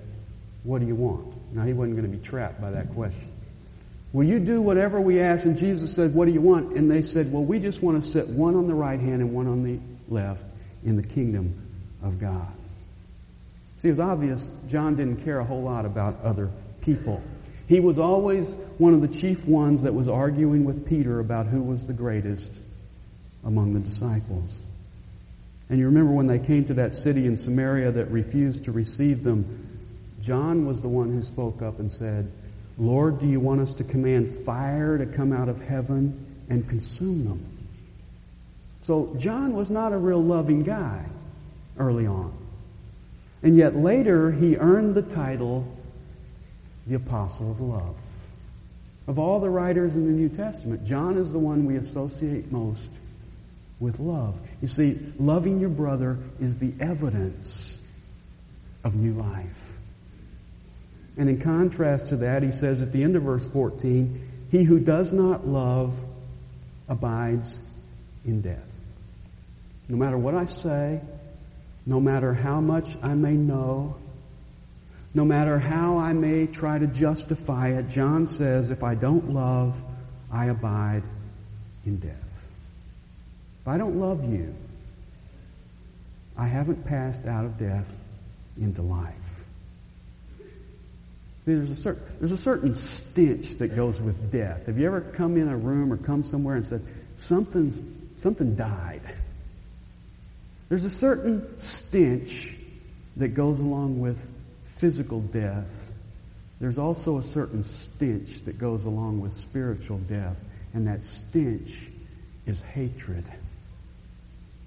What 0.63 0.81
do 0.81 0.87
you 0.87 0.95
want? 0.95 1.40
Now, 1.53 1.65
he 1.65 1.73
wasn't 1.73 1.97
going 1.97 2.11
to 2.11 2.17
be 2.17 2.23
trapped 2.23 2.61
by 2.61 2.71
that 2.71 2.91
question. 2.91 3.29
Will 4.13 4.25
you 4.25 4.41
do 4.41 4.61
whatever 4.61 5.01
we 5.01 5.21
ask? 5.21 5.47
And 5.47 5.57
Jesus 5.57 5.95
said, 5.95 6.15
What 6.15 6.27
do 6.27 6.33
you 6.33 6.41
want? 6.41 6.77
And 6.77 6.91
they 6.91 7.03
said, 7.03 7.33
Well, 7.33 7.45
we 7.45 7.61
just 7.61 7.83
want 7.83 8.03
to 8.03 8.09
sit 8.09 8.29
one 8.29 8.57
on 8.57 8.67
the 8.67 8.75
right 8.75 8.99
hand 8.99 9.21
and 9.21 9.33
one 9.33 9.47
on 9.47 9.63
the 9.63 9.79
left 10.09 10.45
in 10.85 10.97
the 10.97 11.03
kingdom 11.03 11.55
of 12.03 12.21
God. 12.21 12.49
See, 13.77 13.89
it 13.89 13.93
was 13.93 14.01
obvious 14.01 14.49
John 14.69 14.97
didn't 14.97 15.25
care 15.25 15.39
a 15.39 15.45
whole 15.45 15.63
lot 15.63 15.87
about 15.87 16.21
other 16.23 16.51
people. 16.83 17.23
He 17.69 17.79
was 17.79 18.01
always 18.01 18.55
one 18.79 18.95
of 18.95 19.01
the 19.01 19.09
chief 19.09 19.47
ones 19.47 19.83
that 19.83 19.95
was 19.95 20.09
arguing 20.09 20.65
with 20.65 20.89
Peter 20.89 21.21
about 21.21 21.47
who 21.47 21.63
was 21.63 21.87
the 21.87 21.93
greatest 21.93 22.53
among 23.45 23.75
the 23.75 23.81
disciples. 23.81 24.61
And 25.69 25.79
you 25.79 25.87
remember 25.87 26.13
when 26.13 26.27
they 26.27 26.41
came 26.41 26.65
to 26.65 26.75
that 26.75 26.95
city 26.95 27.27
in 27.27 27.37
Samaria 27.37 27.93
that 27.93 28.07
refused 28.07 28.65
to 28.65 28.73
receive 28.73 29.23
them, 29.23 29.70
John 30.23 30.67
was 30.67 30.81
the 30.81 30.89
one 30.89 31.11
who 31.11 31.23
spoke 31.23 31.63
up 31.63 31.79
and 31.79 31.91
said, 31.91 32.31
Lord, 32.79 33.19
do 33.19 33.27
you 33.27 33.41
want 33.41 33.61
us 33.61 33.75
to 33.75 33.85
command 33.85 34.29
fire 34.29 34.99
to 34.99 35.07
come 35.07 35.33
out 35.33 35.49
of 35.49 35.61
heaven 35.63 36.27
and 36.49 36.69
consume 36.69 37.25
them? 37.25 37.47
So 38.83 39.15
John 39.19 39.55
was 39.55 39.71
not 39.71 39.93
a 39.93 39.99
real 39.99 40.23
loving 40.23 40.63
guy 40.63 41.05
early 41.79 42.07
on. 42.07 42.33
And 43.43 43.57
yet 43.57 43.77
later 43.77 44.31
he 44.31 44.57
earned 44.57 44.95
the 44.95 45.03
title 45.03 45.67
the 46.87 46.97
apostle 46.97 47.51
of 47.51 47.61
love. 47.61 47.97
Of 49.07 49.19
all 49.19 49.41
the 49.41 49.51
writers 49.51 49.97
in 49.97 50.07
the 50.07 50.13
New 50.13 50.29
Testament, 50.29 50.85
John 50.85 51.17
is 51.17 51.33
the 51.33 51.39
one 51.39 51.67
we 51.67 51.77
associate 51.77 52.51
most 52.51 52.99
with 53.79 53.99
love. 53.99 54.41
You 54.61 54.69
see, 54.69 54.99
loving 55.19 55.61
your 55.61 55.71
brother 55.71 56.19
is 56.41 56.59
the 56.59 56.73
evidence 56.81 57.91
of 58.85 58.95
new 58.95 59.13
life. 59.13 59.79
And 61.17 61.29
in 61.29 61.41
contrast 61.41 62.09
to 62.09 62.17
that, 62.17 62.43
he 62.43 62.53
says 62.53 62.83
at 62.83 62.93
the 62.93 63.03
end 63.03 63.17
of 63.17 63.23
verse 63.23 63.47
14, 63.49 64.29
He 64.51 64.65
who 64.65 64.81
does 64.81 65.13
not 65.13 65.47
love 65.47 66.05
abides 66.89 67.69
in 68.25 68.41
death. 68.41 68.67
No 69.89 69.97
matter 69.97 70.17
what 70.17 70.35
I 70.35 70.47
say, 70.47 71.01
no 71.87 72.01
matter 72.01 72.33
how 72.35 72.61
much 72.61 72.97
I 73.03 73.15
may 73.15 73.35
know, 73.35 73.97
no 75.13 75.25
matter 75.25 75.59
how 75.59 75.99
I 75.99 76.13
may 76.13 76.47
try 76.47 76.79
to 76.79 76.87
justify 76.87 77.69
it, 77.69 77.89
John 77.89 78.27
says, 78.27 78.71
if 78.71 78.85
I 78.85 78.95
don't 78.95 79.31
love, 79.31 79.83
I 80.33 80.47
abide 80.47 81.03
in 81.85 81.99
death. 81.99 82.49
If 83.63 83.69
I 83.69 83.77
don't 83.77 83.97
love 83.97 84.25
you, 84.25 84.55
I 86.37 86.47
haven't 86.47 86.87
passed 86.87 87.27
out 87.27 87.45
of 87.45 87.59
death 87.59 87.99
into 88.57 88.83
life. 88.83 89.30
There's 91.47 91.71
a, 91.71 91.75
certain, 91.75 92.03
there's 92.19 92.33
a 92.33 92.37
certain 92.37 92.75
stench 92.75 93.55
that 93.57 93.75
goes 93.75 94.01
with 94.01 94.31
death. 94.31 94.67
Have 94.67 94.79
you 94.79 94.87
ever 94.87 95.01
come 95.01 95.37
in 95.37 95.49
a 95.49 95.57
room 95.57 95.93
or 95.93 95.97
come 95.97 96.23
somewhere 96.23 96.57
and 96.57 96.65
said, 96.65 96.83
Something's, 97.17 97.83
something 98.19 98.55
died? 98.57 99.03
There's 100.69 100.85
a 100.85 100.91
certain 100.91 101.59
stench 101.59 102.57
that 103.17 103.29
goes 103.29 103.61
along 103.61 104.01
with 104.01 104.31
physical 104.67 105.21
death, 105.21 105.91
there's 106.61 106.79
also 106.79 107.17
a 107.17 107.23
certain 107.23 107.65
stench 107.65 108.43
that 108.43 108.59
goes 108.59 108.85
along 108.85 109.21
with 109.21 109.33
spiritual 109.33 109.99
death, 109.99 110.37
and 110.75 110.87
that 110.87 111.03
stench 111.03 111.89
is 112.47 112.61
hatred. 112.61 113.25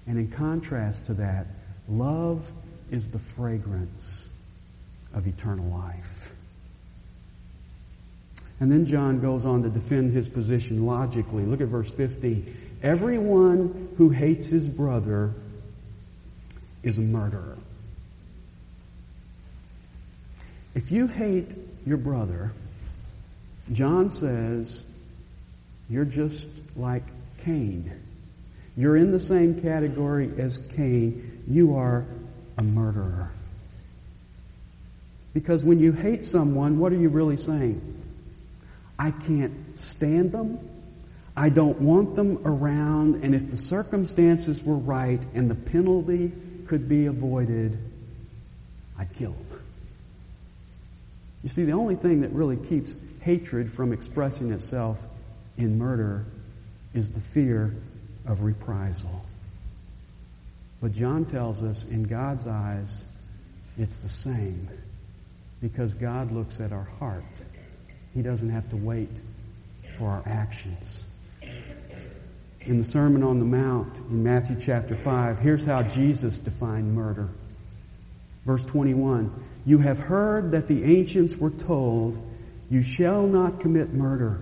And 0.06 0.18
in 0.18 0.28
contrast 0.28 1.06
to 1.06 1.14
that, 1.14 1.46
love 1.88 2.50
is 2.90 3.10
the 3.10 3.18
fragrance 3.18 4.28
of 5.14 5.26
eternal 5.28 5.66
life. 5.66 6.33
And 8.60 8.70
then 8.70 8.86
John 8.86 9.20
goes 9.20 9.44
on 9.44 9.62
to 9.62 9.68
defend 9.68 10.12
his 10.12 10.28
position 10.28 10.86
logically. 10.86 11.44
Look 11.44 11.60
at 11.60 11.68
verse 11.68 11.94
15. 11.94 12.78
Everyone 12.82 13.88
who 13.96 14.10
hates 14.10 14.50
his 14.50 14.68
brother 14.68 15.32
is 16.82 16.98
a 16.98 17.02
murderer. 17.02 17.56
If 20.74 20.92
you 20.92 21.06
hate 21.06 21.54
your 21.86 21.96
brother, 21.96 22.52
John 23.72 24.10
says, 24.10 24.84
you're 25.88 26.04
just 26.04 26.48
like 26.76 27.04
Cain. 27.44 27.90
You're 28.76 28.96
in 28.96 29.12
the 29.12 29.20
same 29.20 29.60
category 29.60 30.30
as 30.38 30.58
Cain. 30.74 31.42
You 31.46 31.76
are 31.76 32.04
a 32.58 32.62
murderer. 32.62 33.30
Because 35.32 35.64
when 35.64 35.80
you 35.80 35.92
hate 35.92 36.24
someone, 36.24 36.78
what 36.78 36.92
are 36.92 36.96
you 36.96 37.08
really 37.08 37.36
saying? 37.36 37.80
I 39.04 39.10
can't 39.10 39.78
stand 39.78 40.32
them. 40.32 40.58
I 41.36 41.50
don't 41.50 41.78
want 41.78 42.16
them 42.16 42.40
around. 42.46 43.22
And 43.22 43.34
if 43.34 43.50
the 43.50 43.56
circumstances 43.58 44.64
were 44.64 44.78
right 44.78 45.22
and 45.34 45.50
the 45.50 45.54
penalty 45.54 46.32
could 46.66 46.88
be 46.88 47.04
avoided, 47.04 47.76
I'd 48.98 49.12
kill 49.12 49.32
them. 49.32 49.60
You 51.42 51.50
see, 51.50 51.64
the 51.64 51.72
only 51.72 51.96
thing 51.96 52.22
that 52.22 52.30
really 52.30 52.56
keeps 52.56 52.96
hatred 53.20 53.70
from 53.70 53.92
expressing 53.92 54.52
itself 54.52 55.06
in 55.58 55.76
murder 55.76 56.24
is 56.94 57.10
the 57.12 57.20
fear 57.20 57.74
of 58.24 58.40
reprisal. 58.40 59.22
But 60.80 60.92
John 60.92 61.26
tells 61.26 61.62
us 61.62 61.86
in 61.90 62.04
God's 62.04 62.46
eyes, 62.46 63.06
it's 63.76 64.00
the 64.00 64.08
same 64.08 64.66
because 65.60 65.92
God 65.92 66.32
looks 66.32 66.58
at 66.58 66.72
our 66.72 66.88
heart. 66.98 67.22
He 68.14 68.22
doesn't 68.22 68.50
have 68.50 68.70
to 68.70 68.76
wait 68.76 69.10
for 69.98 70.08
our 70.08 70.22
actions. 70.26 71.04
In 72.62 72.78
the 72.78 72.84
Sermon 72.84 73.22
on 73.22 73.38
the 73.38 73.44
Mount 73.44 73.98
in 73.98 74.22
Matthew 74.22 74.56
chapter 74.58 74.94
5, 74.94 75.38
here's 75.38 75.64
how 75.64 75.82
Jesus 75.82 76.38
defined 76.38 76.94
murder. 76.94 77.28
Verse 78.44 78.64
21 78.64 79.30
you 79.66 79.78
have 79.78 79.98
heard 79.98 80.50
that 80.50 80.68
the 80.68 80.84
ancients 80.84 81.38
were 81.38 81.50
told, 81.50 82.18
You 82.70 82.82
shall 82.82 83.26
not 83.26 83.60
commit 83.60 83.94
murder, 83.94 84.40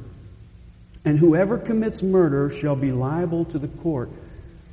And 1.04 1.18
whoever 1.18 1.58
commits 1.58 2.02
murder 2.02 2.50
shall 2.50 2.76
be 2.76 2.92
liable 2.92 3.44
to 3.46 3.58
the 3.58 3.68
court. 3.68 4.10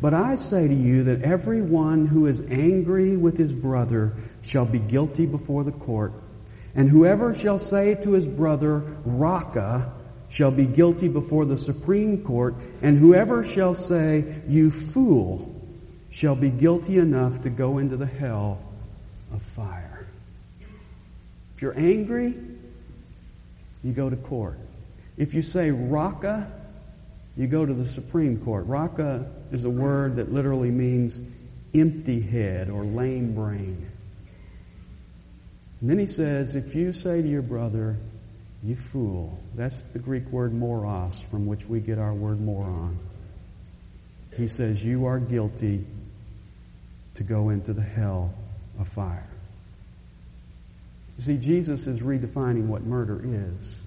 But 0.02 0.14
I 0.14 0.36
say 0.36 0.68
to 0.68 0.74
you 0.74 1.04
that 1.04 1.24
everyone 1.24 2.08
who 2.08 2.26
is 2.26 2.50
angry 2.50 3.18
with 3.18 3.38
his 3.38 3.52
brother 3.52 4.14
shall 4.42 4.66
be 4.66 4.80
guilty 4.80 5.26
before 5.26 5.64
the 5.64 5.72
court. 5.72 6.14
And 6.76 6.90
whoever 6.90 7.34
shall 7.34 7.60
say 7.60 7.96
to 8.04 8.12
his 8.12 8.28
brother, 8.28 8.80
Raca, 9.06 9.92
shall 10.30 10.52
be 10.52 10.66
guilty 10.66 11.08
before 11.08 11.46
the 11.46 11.58
Supreme 11.58 12.24
Court. 12.24 12.56
And 12.82 12.98
whoever 12.98 13.44
shall 13.44 13.74
say, 13.74 14.42
You 14.48 14.72
fool, 14.72 15.56
shall 16.12 16.36
be 16.36 16.50
guilty 16.50 16.98
enough 16.98 17.42
to 17.44 17.50
go 17.50 17.78
into 17.80 17.98
the 17.98 18.06
hell 18.06 18.60
of 19.34 19.42
fire. 19.42 20.08
If 21.56 21.62
you're 21.62 21.78
angry, 21.78 22.34
you 23.84 23.94
go 23.94 24.10
to 24.10 24.16
court. 24.16 24.58
If 25.18 25.34
you 25.34 25.42
say 25.42 25.72
Raca, 25.72 26.50
you 27.36 27.48
go 27.48 27.66
to 27.66 27.74
the 27.74 27.86
Supreme 27.86 28.38
Court. 28.38 28.66
Raca 28.68 29.30
is 29.52 29.66
a 29.66 29.70
word 29.70 30.18
that 30.18 30.32
literally 30.32 30.72
means 30.72 31.20
empty 31.74 32.20
head 32.22 32.70
or 32.70 32.84
lame 32.84 33.34
brain. 33.36 33.90
And 35.82 35.90
then 35.90 36.00
he 36.00 36.06
says, 36.06 36.56
if 36.56 36.76
you 36.76 36.92
say 36.92 37.22
to 37.22 37.28
your 37.28 37.42
brother, 37.42 37.96
you 38.64 38.76
fool, 38.76 39.40
that's 39.56 39.84
the 39.84 40.00
Greek 40.00 40.26
word 40.28 40.54
moros, 40.54 41.22
from 41.22 41.46
which 41.46 41.66
we 41.66 41.80
get 41.80 41.98
our 41.98 42.14
word 42.14 42.42
moron. 42.42 42.98
He 44.36 44.48
says, 44.48 44.84
you 44.84 45.06
are 45.06 45.20
guilty 45.20 45.86
to 47.16 47.24
go 47.24 47.50
into 47.50 47.74
the 47.74 47.82
hell 47.82 48.34
of 48.80 48.88
fire. 48.88 49.28
You 51.18 51.24
see, 51.24 51.38
Jesus 51.38 51.88
is 51.88 52.02
redefining 52.02 52.68
what 52.68 52.84
murder 52.84 53.22
is. 53.24 53.82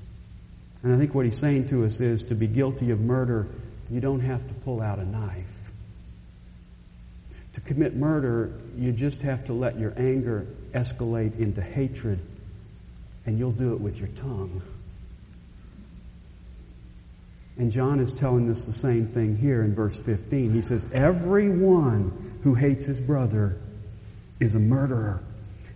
And 0.82 0.94
I 0.94 0.98
think 0.98 1.14
what 1.14 1.24
he's 1.24 1.38
saying 1.38 1.68
to 1.68 1.84
us 1.84 2.00
is 2.00 2.24
to 2.24 2.34
be 2.34 2.46
guilty 2.46 2.90
of 2.90 3.00
murder, 3.00 3.46
you 3.90 4.00
don't 4.00 4.20
have 4.20 4.46
to 4.48 4.54
pull 4.54 4.80
out 4.80 4.98
a 4.98 5.04
knife. 5.04 5.70
To 7.54 7.60
commit 7.60 7.94
murder, 7.94 8.52
you 8.76 8.92
just 8.92 9.22
have 9.22 9.44
to 9.46 9.52
let 9.52 9.78
your 9.78 9.92
anger 9.96 10.46
escalate 10.72 11.38
into 11.38 11.60
hatred, 11.60 12.18
and 13.26 13.38
you'll 13.38 13.52
do 13.52 13.74
it 13.74 13.80
with 13.80 13.98
your 13.98 14.08
tongue. 14.08 14.62
And 17.58 17.70
John 17.70 18.00
is 18.00 18.12
telling 18.12 18.50
us 18.50 18.64
the 18.64 18.72
same 18.72 19.06
thing 19.06 19.36
here 19.36 19.62
in 19.62 19.74
verse 19.74 19.98
15. 19.98 20.50
He 20.52 20.62
says, 20.62 20.90
Everyone 20.92 22.40
who 22.42 22.54
hates 22.54 22.86
his 22.86 23.00
brother 23.00 23.56
is 24.40 24.54
a 24.54 24.58
murderer. 24.58 25.22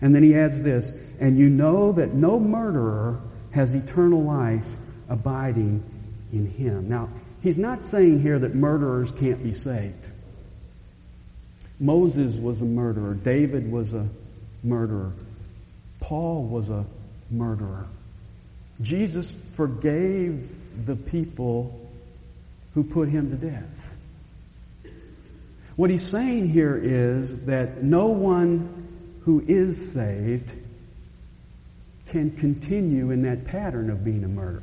And 0.01 0.15
then 0.15 0.23
he 0.23 0.35
adds 0.35 0.63
this, 0.63 1.05
and 1.21 1.39
you 1.39 1.49
know 1.49 1.93
that 1.93 2.13
no 2.13 2.39
murderer 2.39 3.21
has 3.53 3.75
eternal 3.75 4.23
life 4.23 4.77
abiding 5.09 5.83
in 6.33 6.47
him. 6.47 6.89
Now, 6.89 7.09
he's 7.43 7.59
not 7.59 7.83
saying 7.83 8.21
here 8.21 8.39
that 8.39 8.55
murderers 8.55 9.13
can't 9.13 9.43
be 9.43 9.55
saved. 9.55 10.09
Moses 11.79 12.39
was 12.39 12.63
a 12.63 12.67
murderer, 12.67 13.15
David 13.15 13.71
was 13.71 13.95
a 13.95 14.09
murderer, 14.67 15.13
Paul 16.01 16.45
was 16.45 16.69
a 16.69 16.85
murderer. 17.31 17.87
Jesus 18.83 19.35
forgave 19.55 20.87
the 20.87 20.97
people 20.97 21.89
who 22.75 22.85
put 22.85 23.09
him 23.09 23.31
to 23.31 23.37
death. 23.37 23.97
What 25.77 25.91
he's 25.91 26.07
saying 26.07 26.49
here 26.49 26.77
is 26.77 27.47
that 27.47 27.83
no 27.83 28.09
one 28.09 28.87
who 29.23 29.43
is 29.47 29.93
saved 29.93 30.55
can 32.09 32.31
continue 32.31 33.11
in 33.11 33.23
that 33.23 33.47
pattern 33.47 33.91
of 33.91 34.05
being 34.05 34.25
a 34.25 34.29
murderer. 34.29 34.63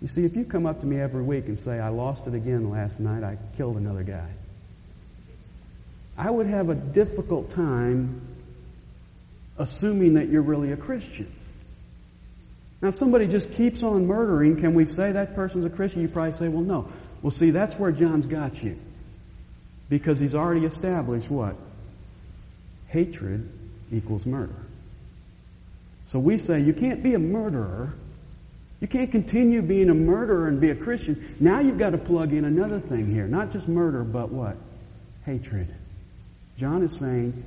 You 0.00 0.08
see, 0.08 0.24
if 0.24 0.36
you 0.36 0.44
come 0.44 0.66
up 0.66 0.80
to 0.80 0.86
me 0.86 1.00
every 1.00 1.22
week 1.22 1.46
and 1.46 1.58
say, 1.58 1.80
I 1.80 1.88
lost 1.88 2.26
it 2.26 2.34
again 2.34 2.68
last 2.68 3.00
night, 3.00 3.22
I 3.22 3.38
killed 3.56 3.76
another 3.76 4.02
guy, 4.02 4.28
I 6.18 6.30
would 6.30 6.46
have 6.46 6.68
a 6.68 6.74
difficult 6.74 7.50
time 7.50 8.20
assuming 9.58 10.14
that 10.14 10.28
you're 10.28 10.42
really 10.42 10.72
a 10.72 10.76
Christian. 10.76 11.30
Now, 12.82 12.88
if 12.88 12.94
somebody 12.94 13.28
just 13.28 13.54
keeps 13.54 13.82
on 13.82 14.06
murdering, 14.06 14.56
can 14.60 14.74
we 14.74 14.84
say 14.84 15.12
that 15.12 15.34
person's 15.34 15.64
a 15.64 15.70
Christian? 15.70 16.02
You 16.02 16.08
probably 16.08 16.32
say, 16.32 16.48
well, 16.48 16.62
no. 16.62 16.88
Well, 17.22 17.30
see, 17.30 17.50
that's 17.50 17.78
where 17.78 17.92
John's 17.92 18.26
got 18.26 18.62
you. 18.62 18.78
Because 19.88 20.18
he's 20.18 20.34
already 20.34 20.66
established 20.66 21.30
what? 21.30 21.56
Hatred 22.88 23.48
equals 23.92 24.26
murder. 24.26 24.54
So 26.06 26.18
we 26.18 26.36
say 26.36 26.60
you 26.60 26.74
can't 26.74 27.02
be 27.02 27.14
a 27.14 27.18
murderer 27.18 27.94
you 28.84 28.88
can't 28.88 29.10
continue 29.10 29.62
being 29.62 29.88
a 29.88 29.94
murderer 29.94 30.46
and 30.46 30.60
be 30.60 30.68
a 30.68 30.74
Christian. 30.74 31.36
Now 31.40 31.60
you've 31.60 31.78
got 31.78 31.90
to 31.90 31.98
plug 31.98 32.34
in 32.34 32.44
another 32.44 32.78
thing 32.78 33.06
here. 33.06 33.26
Not 33.26 33.50
just 33.50 33.66
murder, 33.66 34.04
but 34.04 34.28
what? 34.28 34.58
Hatred. 35.24 35.68
John 36.58 36.82
is 36.82 36.94
saying 36.94 37.42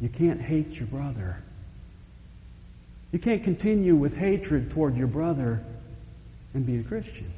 you 0.00 0.08
can't 0.08 0.40
hate 0.40 0.80
your 0.80 0.88
brother. 0.88 1.44
You 3.12 3.18
can't 3.18 3.42
continue 3.42 3.96
with 3.96 4.16
hatred 4.16 4.70
toward 4.70 4.96
your 4.96 5.08
brother 5.08 5.62
and 6.54 6.64
be 6.64 6.78
a 6.78 6.82
Christian. 6.82 7.30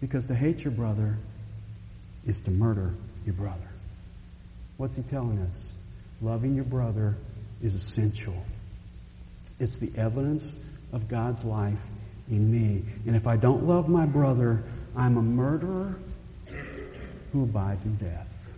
Because 0.00 0.26
to 0.26 0.34
hate 0.34 0.64
your 0.64 0.72
brother 0.72 1.16
is 2.26 2.40
to 2.40 2.50
murder 2.50 2.92
your 3.24 3.34
brother. 3.34 3.68
What's 4.76 4.96
he 4.96 5.02
telling 5.02 5.38
us? 5.38 5.72
Loving 6.20 6.54
your 6.54 6.64
brother 6.64 7.16
is 7.62 7.74
essential. 7.74 8.44
It's 9.58 9.78
the 9.78 9.98
evidence 9.98 10.64
of 10.92 11.08
God's 11.08 11.44
life 11.44 11.86
in 12.30 12.50
me. 12.50 12.82
And 13.06 13.16
if 13.16 13.26
I 13.26 13.36
don't 13.36 13.64
love 13.64 13.88
my 13.88 14.06
brother, 14.06 14.62
I'm 14.96 15.16
a 15.16 15.22
murderer 15.22 15.96
who 17.32 17.44
abides 17.44 17.84
in 17.86 17.96
death. 17.96 18.52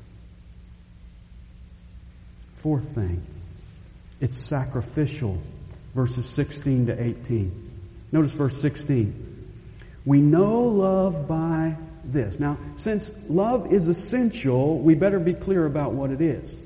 Fourth 2.52 2.94
thing, 2.94 3.22
it's 4.20 4.36
sacrificial. 4.36 5.40
Verses 5.94 6.28
16 6.28 6.86
to 6.86 7.02
18. 7.02 7.70
Notice 8.12 8.34
verse 8.34 8.60
16. 8.60 9.28
We 10.04 10.20
know 10.20 10.62
love 10.64 11.28
by 11.28 11.76
this. 12.04 12.40
Now, 12.40 12.56
since 12.76 13.28
love 13.28 13.72
is 13.72 13.88
essential, 13.88 14.78
we 14.78 14.94
better 14.94 15.20
be 15.20 15.34
clear 15.34 15.66
about 15.66 15.92
what 15.92 16.10
it 16.10 16.20
is. 16.20 16.58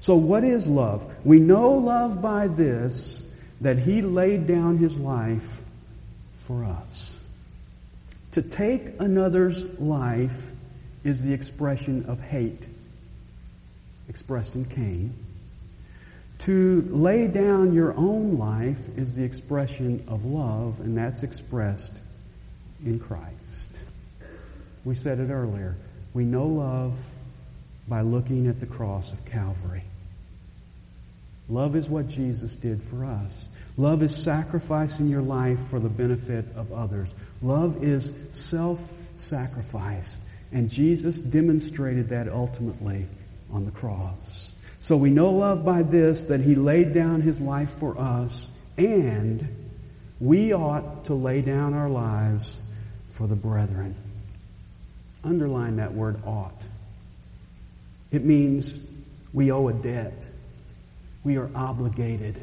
So, 0.00 0.16
what 0.16 0.42
is 0.42 0.66
love? 0.66 1.14
We 1.24 1.38
know 1.38 1.72
love 1.72 2.22
by 2.22 2.48
this 2.48 3.28
that 3.60 3.78
he 3.78 4.02
laid 4.02 4.46
down 4.46 4.78
his 4.78 4.98
life 4.98 5.62
for 6.34 6.64
us. 6.64 7.24
To 8.32 8.42
take 8.42 8.98
another's 8.98 9.78
life 9.78 10.52
is 11.04 11.22
the 11.22 11.32
expression 11.32 12.06
of 12.06 12.20
hate, 12.20 12.66
expressed 14.08 14.54
in 14.54 14.64
Cain. 14.64 15.14
To 16.42 16.82
lay 16.90 17.28
down 17.28 17.72
your 17.72 17.94
own 17.96 18.36
life 18.36 18.98
is 18.98 19.14
the 19.14 19.22
expression 19.22 20.02
of 20.08 20.24
love, 20.24 20.80
and 20.80 20.98
that's 20.98 21.22
expressed 21.22 21.96
in 22.84 22.98
Christ. 22.98 23.78
We 24.84 24.96
said 24.96 25.20
it 25.20 25.30
earlier. 25.30 25.76
We 26.14 26.24
know 26.24 26.46
love 26.46 26.98
by 27.86 28.00
looking 28.00 28.48
at 28.48 28.58
the 28.58 28.66
cross 28.66 29.12
of 29.12 29.24
Calvary. 29.24 29.84
Love 31.48 31.76
is 31.76 31.88
what 31.88 32.08
Jesus 32.08 32.56
did 32.56 32.82
for 32.82 33.04
us. 33.04 33.46
Love 33.76 34.02
is 34.02 34.12
sacrificing 34.12 35.08
your 35.08 35.22
life 35.22 35.60
for 35.60 35.78
the 35.78 35.88
benefit 35.88 36.44
of 36.56 36.72
others. 36.72 37.14
Love 37.40 37.84
is 37.84 38.12
self 38.32 38.92
sacrifice. 39.16 40.28
And 40.50 40.68
Jesus 40.68 41.20
demonstrated 41.20 42.08
that 42.08 42.28
ultimately 42.28 43.06
on 43.52 43.64
the 43.64 43.70
cross. 43.70 44.41
So 44.82 44.96
we 44.96 45.10
know 45.10 45.30
love 45.30 45.64
by 45.64 45.84
this 45.84 46.24
that 46.24 46.40
he 46.40 46.56
laid 46.56 46.92
down 46.92 47.20
his 47.20 47.40
life 47.40 47.70
for 47.70 47.96
us, 47.96 48.50
and 48.76 49.46
we 50.18 50.52
ought 50.52 51.04
to 51.04 51.14
lay 51.14 51.40
down 51.40 51.72
our 51.72 51.88
lives 51.88 52.60
for 53.08 53.28
the 53.28 53.36
brethren. 53.36 53.94
Underline 55.22 55.76
that 55.76 55.94
word 55.94 56.16
ought. 56.26 56.64
It 58.10 58.24
means 58.24 58.84
we 59.32 59.52
owe 59.52 59.68
a 59.68 59.72
debt, 59.72 60.28
we 61.22 61.36
are 61.36 61.48
obligated. 61.54 62.42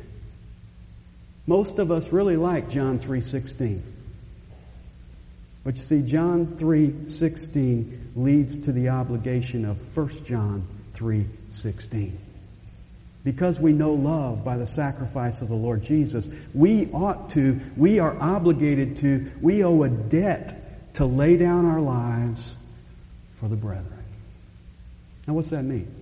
Most 1.45 1.77
of 1.77 1.91
us 1.91 2.13
really 2.13 2.37
like 2.37 2.69
John 2.69 2.99
3:16. 2.99 3.83
But 5.65 5.75
you 5.75 5.81
see 5.81 6.03
John 6.03 6.55
3:16 6.55 8.11
leads 8.15 8.59
to 8.59 8.71
the 8.71 8.87
obligation 8.87 9.65
of 9.65 9.77
1 9.77 10.23
John 10.23 10.63
3:16. 10.93 12.13
Because 13.23 13.59
we 13.59 13.73
know 13.73 13.93
love 13.93 14.45
by 14.45 14.57
the 14.57 14.67
sacrifice 14.67 15.41
of 15.41 15.49
the 15.49 15.55
Lord 15.55 15.83
Jesus, 15.83 16.27
we 16.53 16.89
ought 16.91 17.29
to, 17.31 17.59
we 17.75 17.99
are 17.99 18.17
obligated 18.19 18.97
to, 18.97 19.31
we 19.41 19.63
owe 19.63 19.83
a 19.83 19.89
debt 19.89 20.53
to 20.93 21.05
lay 21.05 21.37
down 21.37 21.65
our 21.65 21.81
lives 21.81 22.55
for 23.33 23.49
the 23.49 23.55
brethren. 23.55 24.03
Now, 25.27 25.33
what's 25.33 25.49
that 25.49 25.63
mean? 25.63 25.93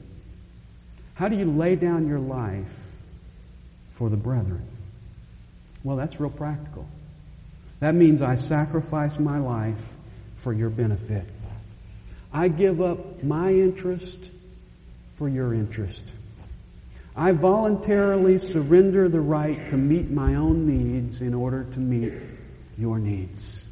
How 1.16 1.28
do 1.28 1.36
you 1.36 1.46
lay 1.46 1.76
down 1.76 2.08
your 2.08 2.20
life 2.20 2.92
for 3.92 4.10
the 4.10 4.18
brethren? 4.18 4.66
Well, 5.84 5.98
that's 5.98 6.20
real 6.20 6.30
practical. 6.30 6.88
That 7.80 7.96
means 7.96 8.22
I 8.22 8.36
sacrifice 8.36 9.20
my 9.20 9.40
life 9.40 9.96
for 10.36 10.54
your 10.54 10.70
benefit. 10.70 11.26
I 12.32 12.48
give 12.48 12.82
up 12.82 13.24
my 13.24 13.52
interest 13.52 14.32
for 15.16 15.28
your 15.28 15.54
interest. 15.54 16.08
I 17.18 17.32
voluntarily 17.32 18.38
surrender 18.38 19.10
the 19.10 19.20
right 19.20 19.68
to 19.70 19.76
meet 19.76 20.12
my 20.12 20.36
own 20.36 20.68
needs 20.68 21.20
in 21.20 21.34
order 21.34 21.64
to 21.64 21.80
meet 21.80 22.14
your 22.78 23.00
needs. 23.00 23.66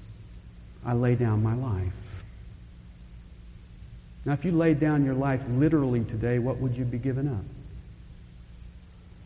I 0.83 0.93
lay 0.93 1.13
down 1.13 1.43
my 1.43 1.53
life. 1.53 2.23
Now, 4.25 4.33
if 4.33 4.43
you 4.45 4.51
laid 4.51 4.79
down 4.79 5.05
your 5.05 5.13
life 5.13 5.45
literally 5.47 6.03
today, 6.03 6.39
what 6.39 6.57
would 6.57 6.75
you 6.75 6.85
be 6.85 6.97
giving 6.97 7.27
up? 7.27 7.43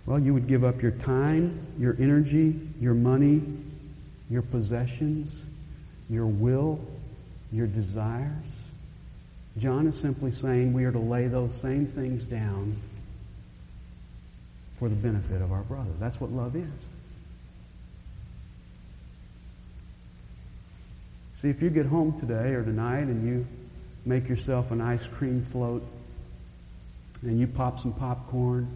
Well, 0.06 0.20
you 0.20 0.34
would 0.34 0.50
give 0.50 0.66
up 0.66 0.82
your 0.82 0.92
time, 0.92 1.58
your 1.78 1.96
energy, 1.98 2.60
your 2.82 2.96
money, 2.96 3.42
your 4.30 4.42
possessions, 4.42 5.46
your 6.10 6.26
will, 6.26 6.86
your 7.54 7.68
desires. 7.68 8.34
John 9.58 9.88
is 9.88 9.98
simply 9.98 10.32
saying 10.32 10.74
we 10.74 10.84
are 10.84 10.92
to 10.92 11.00
lay 11.00 11.28
those 11.28 11.56
same 11.56 11.86
things 11.86 12.26
down 12.26 12.76
for 14.80 14.88
the 14.88 14.96
benefit 14.96 15.42
of 15.42 15.52
our 15.52 15.64
brother. 15.64 15.92
That's 16.00 16.22
what 16.22 16.32
love 16.32 16.56
is. 16.56 16.64
See, 21.34 21.50
if 21.50 21.62
you 21.62 21.70
get 21.70 21.86
home 21.86 22.18
today 22.18 22.54
or 22.54 22.64
tonight 22.64 23.02
and 23.02 23.28
you 23.28 23.46
make 24.06 24.30
yourself 24.30 24.72
an 24.72 24.80
ice 24.80 25.06
cream 25.06 25.44
float 25.44 25.84
and 27.22 27.38
you 27.40 27.48
pop 27.48 27.80
some 27.80 27.94
popcorn 27.94 28.68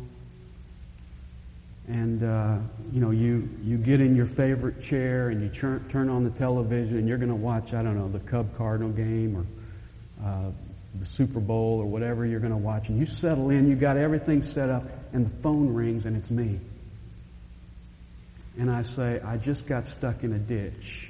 and 1.88 2.24
uh, 2.24 2.58
you 2.92 3.02
know 3.02 3.12
you, 3.12 3.50
you 3.64 3.78
get 3.78 4.00
in 4.00 4.16
your 4.16 4.26
favorite 4.26 4.82
chair 4.82 5.30
and 5.30 5.42
you 5.42 5.50
turn, 5.50 5.86
turn 5.90 6.10
on 6.10 6.24
the 6.24 6.30
television 6.30 6.98
and 6.98 7.08
you're 7.08 7.18
going 7.18 7.30
to 7.30 7.36
watch 7.36 7.74
i 7.74 7.84
don't 7.84 7.98
know 7.98 8.08
the 8.08 8.20
cub 8.20 8.56
cardinal 8.56 8.90
game 8.90 9.36
or 9.36 9.46
uh, 10.26 10.52
the 11.00 11.06
super 11.06 11.42
bowl 11.42 11.80
or 11.82 11.86
whatever 11.86 12.26
you're 12.26 12.40
going 12.40 12.54
to 12.54 12.58
watch 12.58 12.88
and 12.88 12.98
you 12.98 13.06
settle 13.06 13.50
in 13.50 13.68
you 13.70 13.76
got 13.76 13.98
everything 13.98 14.42
set 14.42 14.70
up 14.70 14.84
and 15.14 15.26
the 15.26 15.30
phone 15.30 15.74
rings 15.74 16.06
and 16.06 16.18
it's 16.18 16.32
me. 16.32 16.60
And 18.60 18.70
i 18.70 18.82
say 18.82 19.20
i 19.26 19.38
just 19.38 19.68
got 19.68 19.86
stuck 19.86 20.24
in 20.24 20.34
a 20.34 20.40
ditch. 20.40 21.10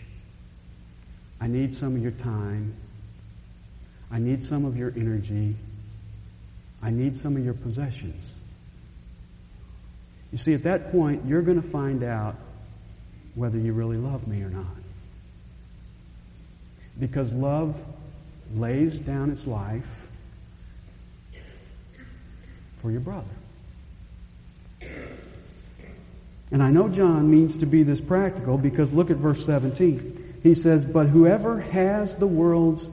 I 1.42 1.48
need 1.48 1.74
some 1.74 1.96
of 1.96 2.02
your 2.02 2.12
time. 2.12 2.74
I 4.12 4.20
need 4.20 4.44
some 4.44 4.66
of 4.66 4.78
your 4.78 4.94
energy. 4.96 5.56
I 6.82 6.89
need 6.89 7.18
some 7.18 7.36
of 7.36 7.44
your 7.44 7.54
possessions. 7.54 8.34
You 10.32 10.38
see, 10.38 10.54
at 10.54 10.63
that 10.63 10.92
point, 10.92 11.26
you're 11.26 11.42
going 11.42 11.62
to 11.62 11.68
find 11.68 12.04
out 12.04 12.36
whether 13.36 13.58
you 13.58 13.74
really 13.74 13.98
love 13.98 14.28
me 14.28 14.42
or 14.44 14.50
not. 14.50 14.66
Because 17.00 17.34
love 17.34 17.84
lays 18.56 18.98
down 19.00 19.32
its 19.32 19.48
life 19.48 20.08
for 22.82 22.92
your 22.92 23.02
brother. 23.02 23.26
And 26.51 26.62
I 26.62 26.69
know 26.69 26.89
John 26.89 27.32
means 27.32 27.58
to 27.58 27.65
be 27.65 27.84
this 27.84 28.01
practical 28.01 28.58
because 28.58 28.93
look 28.93 29.10
at 29.10 29.17
verse 29.17 29.45
17. 29.45 30.39
He 30.43 30.53
says, 30.53 30.86
But 30.86 31.08
whoever 31.08 31.60
has 31.60 32.17
the 32.17 32.27
world's 32.27 32.88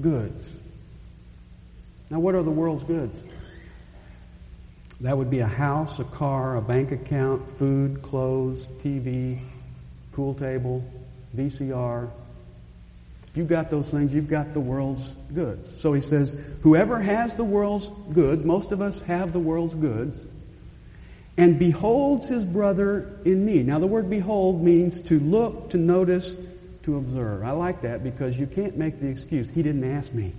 goods. 0.00 0.54
Now, 2.10 2.20
what 2.20 2.34
are 2.34 2.42
the 2.42 2.50
world's 2.50 2.84
goods? 2.84 3.22
That 5.00 5.16
would 5.16 5.30
be 5.30 5.40
a 5.40 5.46
house, 5.46 5.98
a 5.98 6.04
car, 6.04 6.56
a 6.56 6.60
bank 6.60 6.92
account, 6.92 7.48
food, 7.48 8.02
clothes, 8.02 8.68
TV, 8.84 9.40
pool 10.12 10.34
table, 10.34 10.84
VCR. 11.34 12.08
If 13.28 13.36
you've 13.36 13.48
got 13.48 13.70
those 13.70 13.90
things, 13.90 14.14
you've 14.14 14.28
got 14.28 14.52
the 14.52 14.60
world's 14.60 15.08
goods. 15.34 15.80
So 15.80 15.92
he 15.92 16.02
says, 16.02 16.40
whoever 16.62 17.00
has 17.00 17.34
the 17.34 17.44
world's 17.44 17.88
goods, 18.12 18.44
most 18.44 18.72
of 18.72 18.82
us 18.82 19.00
have 19.02 19.32
the 19.32 19.38
world's 19.38 19.74
goods, 19.74 20.22
and 21.36 21.58
beholds 21.58 22.28
his 22.28 22.44
brother 22.44 23.08
in 23.24 23.46
need. 23.46 23.66
Now, 23.66 23.78
the 23.78 23.86
word 23.86 24.10
behold 24.10 24.62
means 24.62 25.00
to 25.02 25.18
look, 25.18 25.70
to 25.70 25.78
notice, 25.78 26.36
to 26.82 26.96
observe. 26.96 27.42
I 27.42 27.52
like 27.52 27.82
that 27.82 28.04
because 28.04 28.38
you 28.38 28.46
can't 28.46 28.76
make 28.76 29.00
the 29.00 29.08
excuse, 29.08 29.50
he 29.50 29.62
didn't 29.62 29.84
ask 29.84 30.12
me. 30.12 30.32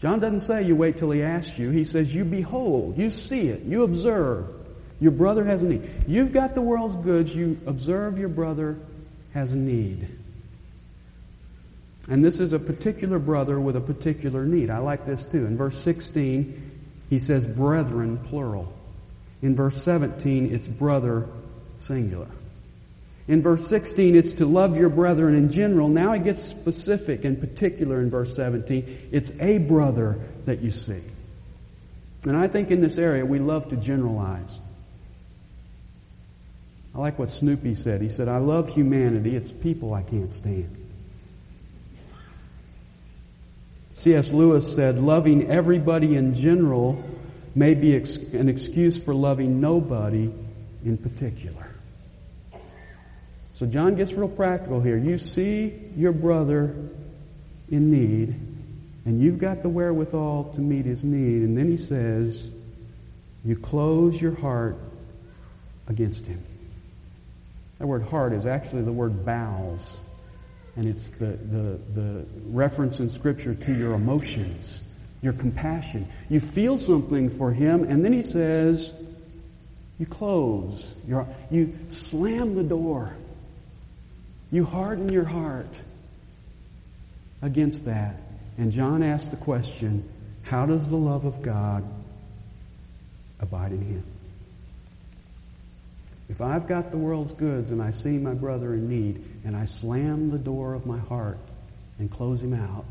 John 0.00 0.18
doesn't 0.18 0.40
say 0.40 0.62
you 0.62 0.76
wait 0.76 0.96
till 0.96 1.10
he 1.10 1.22
asks 1.22 1.58
you. 1.58 1.70
He 1.70 1.84
says 1.84 2.14
you 2.14 2.24
behold, 2.24 2.96
you 2.96 3.10
see 3.10 3.48
it, 3.48 3.62
you 3.62 3.82
observe. 3.82 4.46
Your 4.98 5.12
brother 5.12 5.44
has 5.44 5.62
a 5.62 5.66
need. 5.66 5.88
You've 6.06 6.32
got 6.32 6.54
the 6.54 6.62
world's 6.62 6.96
goods, 6.96 7.34
you 7.34 7.60
observe 7.66 8.18
your 8.18 8.28
brother 8.30 8.78
has 9.34 9.52
a 9.52 9.56
need. 9.56 10.08
And 12.08 12.24
this 12.24 12.40
is 12.40 12.52
a 12.52 12.58
particular 12.58 13.18
brother 13.18 13.60
with 13.60 13.76
a 13.76 13.80
particular 13.80 14.44
need. 14.44 14.70
I 14.70 14.78
like 14.78 15.04
this 15.04 15.26
too. 15.26 15.46
In 15.46 15.56
verse 15.56 15.78
16, 15.78 16.69
he 17.10 17.18
says 17.18 17.46
brethren, 17.46 18.16
plural. 18.16 18.72
In 19.42 19.56
verse 19.56 19.82
17, 19.82 20.54
it's 20.54 20.68
brother, 20.68 21.28
singular. 21.78 22.28
In 23.26 23.42
verse 23.42 23.66
16, 23.66 24.16
it's 24.16 24.32
to 24.34 24.46
love 24.46 24.76
your 24.76 24.88
brethren 24.88 25.34
in 25.34 25.52
general. 25.52 25.88
Now 25.88 26.12
it 26.12 26.24
gets 26.24 26.42
specific 26.42 27.24
and 27.24 27.38
particular 27.38 28.00
in 28.00 28.10
verse 28.10 28.34
17. 28.34 29.08
It's 29.12 29.38
a 29.40 29.58
brother 29.58 30.18
that 30.46 30.60
you 30.60 30.70
see. 30.70 31.02
And 32.24 32.36
I 32.36 32.48
think 32.48 32.70
in 32.70 32.80
this 32.80 32.98
area 32.98 33.24
we 33.24 33.38
love 33.38 33.68
to 33.70 33.76
generalize. 33.76 34.58
I 36.94 36.98
like 36.98 37.18
what 37.18 37.30
Snoopy 37.30 37.76
said. 37.76 38.00
He 38.02 38.08
said, 38.08 38.28
I 38.28 38.38
love 38.38 38.68
humanity. 38.68 39.36
It's 39.36 39.52
people 39.52 39.94
I 39.94 40.02
can't 40.02 40.32
stand. 40.32 40.76
C.S. 44.00 44.32
Lewis 44.32 44.74
said, 44.74 44.98
loving 44.98 45.50
everybody 45.50 46.16
in 46.16 46.34
general 46.34 47.04
may 47.54 47.74
be 47.74 47.94
an 47.94 48.48
excuse 48.48 48.98
for 48.98 49.12
loving 49.12 49.60
nobody 49.60 50.32
in 50.82 50.96
particular. 50.96 51.74
So 53.52 53.66
John 53.66 53.96
gets 53.96 54.14
real 54.14 54.26
practical 54.26 54.80
here. 54.80 54.96
You 54.96 55.18
see 55.18 55.74
your 55.98 56.12
brother 56.12 56.74
in 57.70 57.90
need, 57.90 58.28
and 59.04 59.20
you've 59.20 59.38
got 59.38 59.60
the 59.60 59.68
wherewithal 59.68 60.52
to 60.54 60.62
meet 60.62 60.86
his 60.86 61.04
need. 61.04 61.42
And 61.42 61.58
then 61.58 61.70
he 61.70 61.76
says, 61.76 62.48
you 63.44 63.54
close 63.54 64.18
your 64.18 64.34
heart 64.34 64.78
against 65.88 66.24
him. 66.24 66.42
That 67.78 67.86
word 67.86 68.04
heart 68.04 68.32
is 68.32 68.46
actually 68.46 68.80
the 68.80 68.92
word 68.92 69.26
bowels. 69.26 69.94
And 70.76 70.88
it's 70.88 71.10
the, 71.10 71.26
the, 71.26 71.80
the 71.94 72.26
reference 72.46 73.00
in 73.00 73.10
Scripture 73.10 73.54
to 73.54 73.74
your 73.74 73.94
emotions, 73.94 74.82
your 75.20 75.32
compassion. 75.32 76.08
You 76.28 76.40
feel 76.40 76.78
something 76.78 77.28
for 77.28 77.52
him, 77.52 77.84
and 77.84 78.04
then 78.04 78.12
he 78.12 78.22
says, 78.22 78.92
you 80.00 80.06
close. 80.06 80.94
Your, 81.06 81.28
you 81.50 81.76
slam 81.90 82.54
the 82.54 82.62
door. 82.62 83.14
You 84.50 84.64
harden 84.64 85.10
your 85.10 85.26
heart 85.26 85.80
against 87.42 87.84
that. 87.84 88.16
And 88.56 88.72
John 88.72 89.02
asked 89.02 89.30
the 89.30 89.36
question 89.36 90.08
how 90.42 90.64
does 90.64 90.88
the 90.88 90.96
love 90.96 91.26
of 91.26 91.42
God 91.42 91.84
abide 93.38 93.72
in 93.72 93.82
him? 93.82 94.04
If 96.30 96.40
I've 96.40 96.68
got 96.68 96.92
the 96.92 96.96
world's 96.96 97.32
goods 97.32 97.72
and 97.72 97.82
I 97.82 97.90
see 97.90 98.16
my 98.16 98.34
brother 98.34 98.72
in 98.72 98.88
need 98.88 99.24
and 99.44 99.56
I 99.56 99.64
slam 99.64 100.30
the 100.30 100.38
door 100.38 100.74
of 100.74 100.86
my 100.86 100.98
heart 100.98 101.38
and 101.98 102.08
close 102.08 102.40
him 102.40 102.54
out, 102.54 102.86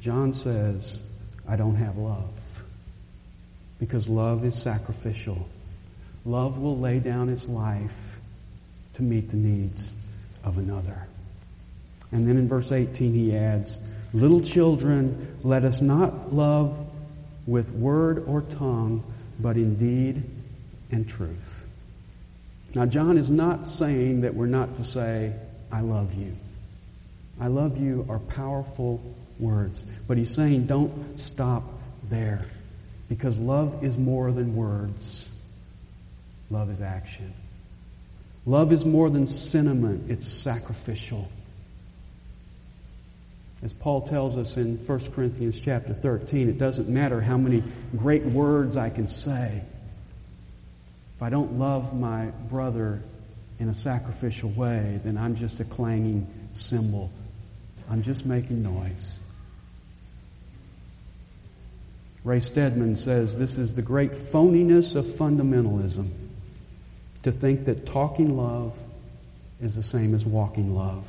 John 0.00 0.34
says, 0.34 1.00
I 1.48 1.54
don't 1.54 1.76
have 1.76 1.96
love. 1.96 2.64
Because 3.78 4.08
love 4.08 4.44
is 4.44 4.60
sacrificial. 4.60 5.48
Love 6.24 6.58
will 6.58 6.76
lay 6.76 6.98
down 6.98 7.28
its 7.28 7.48
life 7.48 8.18
to 8.94 9.02
meet 9.04 9.30
the 9.30 9.36
needs 9.36 9.92
of 10.42 10.58
another. 10.58 11.06
And 12.10 12.26
then 12.28 12.36
in 12.36 12.48
verse 12.48 12.72
18 12.72 13.14
he 13.14 13.36
adds, 13.36 13.78
Little 14.12 14.40
children, 14.40 15.38
let 15.44 15.64
us 15.64 15.80
not 15.80 16.34
love 16.34 16.84
with 17.46 17.70
word 17.70 18.24
or 18.26 18.42
tongue, 18.42 19.04
but 19.38 19.56
in 19.56 19.76
deed 19.76 20.24
and 20.92 21.08
truth. 21.08 21.68
Now, 22.74 22.86
John 22.86 23.18
is 23.18 23.28
not 23.28 23.66
saying 23.66 24.20
that 24.22 24.34
we're 24.34 24.46
not 24.46 24.76
to 24.76 24.84
say, 24.84 25.34
I 25.70 25.80
love 25.80 26.14
you. 26.14 26.36
I 27.40 27.48
love 27.48 27.78
you 27.78 28.06
are 28.08 28.18
powerful 28.18 29.02
words. 29.38 29.82
But 30.06 30.16
he's 30.16 30.32
saying, 30.32 30.66
don't 30.66 31.18
stop 31.18 31.64
there. 32.04 32.46
Because 33.08 33.38
love 33.38 33.84
is 33.84 33.98
more 33.98 34.32
than 34.32 34.54
words, 34.54 35.28
love 36.50 36.70
is 36.70 36.80
action. 36.80 37.32
Love 38.46 38.72
is 38.72 38.84
more 38.84 39.10
than 39.10 39.26
sentiment, 39.26 40.10
it's 40.10 40.26
sacrificial. 40.26 41.30
As 43.62 43.72
Paul 43.72 44.02
tells 44.02 44.36
us 44.36 44.56
in 44.56 44.76
1 44.76 45.12
Corinthians 45.12 45.60
chapter 45.60 45.94
13, 45.94 46.48
it 46.48 46.58
doesn't 46.58 46.88
matter 46.88 47.20
how 47.20 47.36
many 47.36 47.62
great 47.96 48.24
words 48.24 48.76
I 48.76 48.90
can 48.90 49.06
say. 49.06 49.62
If 51.22 51.26
I 51.26 51.30
don't 51.30 51.56
love 51.56 51.94
my 51.94 52.32
brother 52.50 53.00
in 53.60 53.68
a 53.68 53.74
sacrificial 53.74 54.50
way, 54.50 54.98
then 55.04 55.16
I'm 55.16 55.36
just 55.36 55.60
a 55.60 55.64
clanging 55.64 56.26
cymbal. 56.54 57.12
I'm 57.88 58.02
just 58.02 58.26
making 58.26 58.64
noise. 58.64 59.14
Ray 62.24 62.40
Stedman 62.40 62.96
says 62.96 63.36
this 63.36 63.56
is 63.56 63.76
the 63.76 63.82
great 63.82 64.10
phoniness 64.10 64.96
of 64.96 65.04
fundamentalism 65.04 66.10
to 67.22 67.30
think 67.30 67.66
that 67.66 67.86
talking 67.86 68.36
love 68.36 68.76
is 69.60 69.76
the 69.76 69.82
same 69.84 70.16
as 70.16 70.26
walking 70.26 70.74
love. 70.74 71.08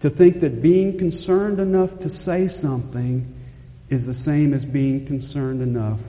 To 0.00 0.10
think 0.10 0.40
that 0.40 0.60
being 0.60 0.98
concerned 0.98 1.60
enough 1.60 2.00
to 2.00 2.10
say 2.10 2.48
something 2.48 3.32
is 3.88 4.06
the 4.06 4.12
same 4.12 4.52
as 4.52 4.64
being 4.64 5.06
concerned 5.06 5.62
enough 5.62 6.02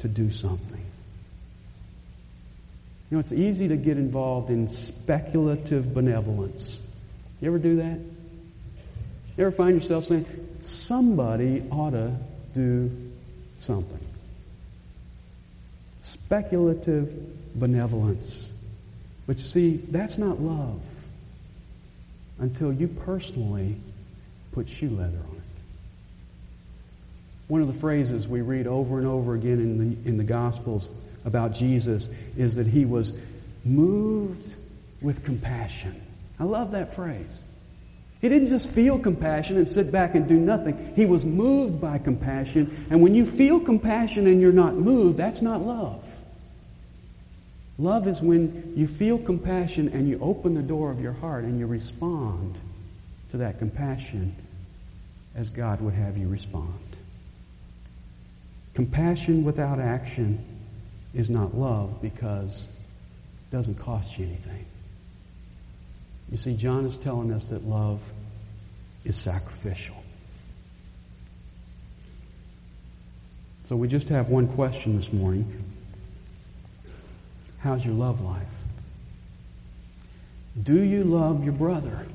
to 0.00 0.08
do 0.08 0.30
something. 0.30 0.77
You 3.10 3.16
know, 3.16 3.20
it's 3.20 3.32
easy 3.32 3.68
to 3.68 3.76
get 3.76 3.96
involved 3.96 4.50
in 4.50 4.68
speculative 4.68 5.94
benevolence. 5.94 6.86
You 7.40 7.48
ever 7.48 7.58
do 7.58 7.76
that? 7.76 7.98
You 9.36 9.46
ever 9.46 9.50
find 9.50 9.74
yourself 9.74 10.04
saying, 10.04 10.26
somebody 10.62 11.62
ought 11.70 11.90
to 11.90 12.12
do 12.54 12.90
something? 13.60 14.00
Speculative 16.02 17.58
benevolence. 17.58 18.52
But 19.26 19.38
you 19.38 19.44
see, 19.44 19.76
that's 19.76 20.18
not 20.18 20.40
love 20.40 20.84
until 22.38 22.72
you 22.72 22.88
personally 22.88 23.76
put 24.52 24.68
shoe 24.68 24.90
leather 24.90 25.18
on 25.18 25.36
it. 25.36 25.42
One 27.46 27.62
of 27.62 27.68
the 27.68 27.74
phrases 27.74 28.28
we 28.28 28.42
read 28.42 28.66
over 28.66 28.98
and 28.98 29.06
over 29.06 29.34
again 29.34 29.60
in 29.60 29.78
the, 29.78 30.08
in 30.08 30.16
the 30.18 30.24
Gospels 30.24 30.90
about 31.24 31.54
Jesus 31.54 32.08
is 32.36 32.56
that 32.56 32.66
he 32.66 32.84
was 32.84 33.12
moved 33.64 34.56
with 35.00 35.24
compassion. 35.24 36.00
I 36.38 36.44
love 36.44 36.72
that 36.72 36.94
phrase. 36.94 37.40
He 38.20 38.28
didn't 38.28 38.48
just 38.48 38.70
feel 38.70 38.98
compassion 38.98 39.56
and 39.56 39.68
sit 39.68 39.92
back 39.92 40.14
and 40.14 40.28
do 40.28 40.36
nothing. 40.36 40.92
He 40.96 41.06
was 41.06 41.24
moved 41.24 41.80
by 41.80 41.98
compassion. 41.98 42.86
And 42.90 43.00
when 43.00 43.14
you 43.14 43.24
feel 43.24 43.60
compassion 43.60 44.26
and 44.26 44.40
you're 44.40 44.52
not 44.52 44.74
moved, 44.74 45.18
that's 45.18 45.40
not 45.40 45.60
love. 45.60 46.04
Love 47.78 48.08
is 48.08 48.20
when 48.20 48.72
you 48.74 48.88
feel 48.88 49.18
compassion 49.18 49.88
and 49.88 50.08
you 50.08 50.18
open 50.20 50.54
the 50.54 50.62
door 50.62 50.90
of 50.90 51.00
your 51.00 51.12
heart 51.12 51.44
and 51.44 51.60
you 51.60 51.66
respond 51.66 52.58
to 53.30 53.36
that 53.36 53.60
compassion 53.60 54.34
as 55.36 55.48
God 55.48 55.80
would 55.80 55.94
have 55.94 56.18
you 56.18 56.28
respond. 56.28 56.74
Compassion 58.74 59.44
without 59.44 59.78
action 59.78 60.44
is 61.14 61.30
not 61.30 61.54
love 61.54 62.00
because 62.02 62.64
it 62.64 63.50
doesn't 63.56 63.76
cost 63.76 64.18
you 64.18 64.26
anything. 64.26 64.66
You 66.30 66.36
see, 66.36 66.56
John 66.56 66.84
is 66.84 66.96
telling 66.96 67.32
us 67.32 67.48
that 67.48 67.64
love 67.64 68.08
is 69.04 69.16
sacrificial. 69.16 69.96
So 73.64 73.76
we 73.76 73.88
just 73.88 74.08
have 74.08 74.28
one 74.28 74.48
question 74.48 74.96
this 74.96 75.12
morning. 75.12 75.64
How's 77.58 77.84
your 77.84 77.94
love 77.94 78.20
life? 78.20 78.46
Do 80.62 80.82
you 80.82 81.04
love 81.04 81.44
your 81.44 81.52
brother? 81.52 82.06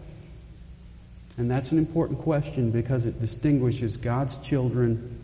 And 1.37 1.49
that's 1.49 1.71
an 1.71 1.79
important 1.79 2.19
question 2.19 2.71
because 2.71 3.05
it 3.05 3.19
distinguishes 3.19 3.97
God's 3.97 4.37
children 4.37 5.23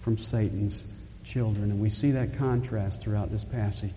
from 0.00 0.16
Satan's 0.16 0.84
children. 1.24 1.70
And 1.70 1.80
we 1.80 1.90
see 1.90 2.12
that 2.12 2.36
contrast 2.38 3.02
throughout 3.02 3.30
this 3.30 3.44
passage. 3.44 3.94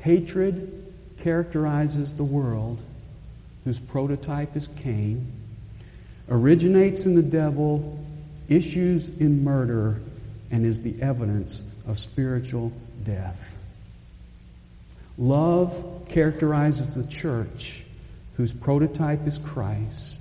Hatred 0.00 0.92
characterizes 1.22 2.14
the 2.14 2.24
world 2.24 2.80
whose 3.64 3.78
prototype 3.78 4.56
is 4.56 4.68
Cain, 4.78 5.30
originates 6.28 7.06
in 7.06 7.14
the 7.14 7.22
devil, 7.22 8.04
issues 8.48 9.20
in 9.20 9.44
murder, 9.44 10.00
and 10.50 10.64
is 10.64 10.82
the 10.82 11.00
evidence 11.02 11.62
of 11.86 11.98
spiritual 11.98 12.72
death. 13.04 13.56
Love 15.18 16.06
characterizes 16.08 16.94
the 16.94 17.06
church 17.08 17.82
whose 18.36 18.52
prototype 18.52 19.26
is 19.26 19.36
Christ, 19.38 20.20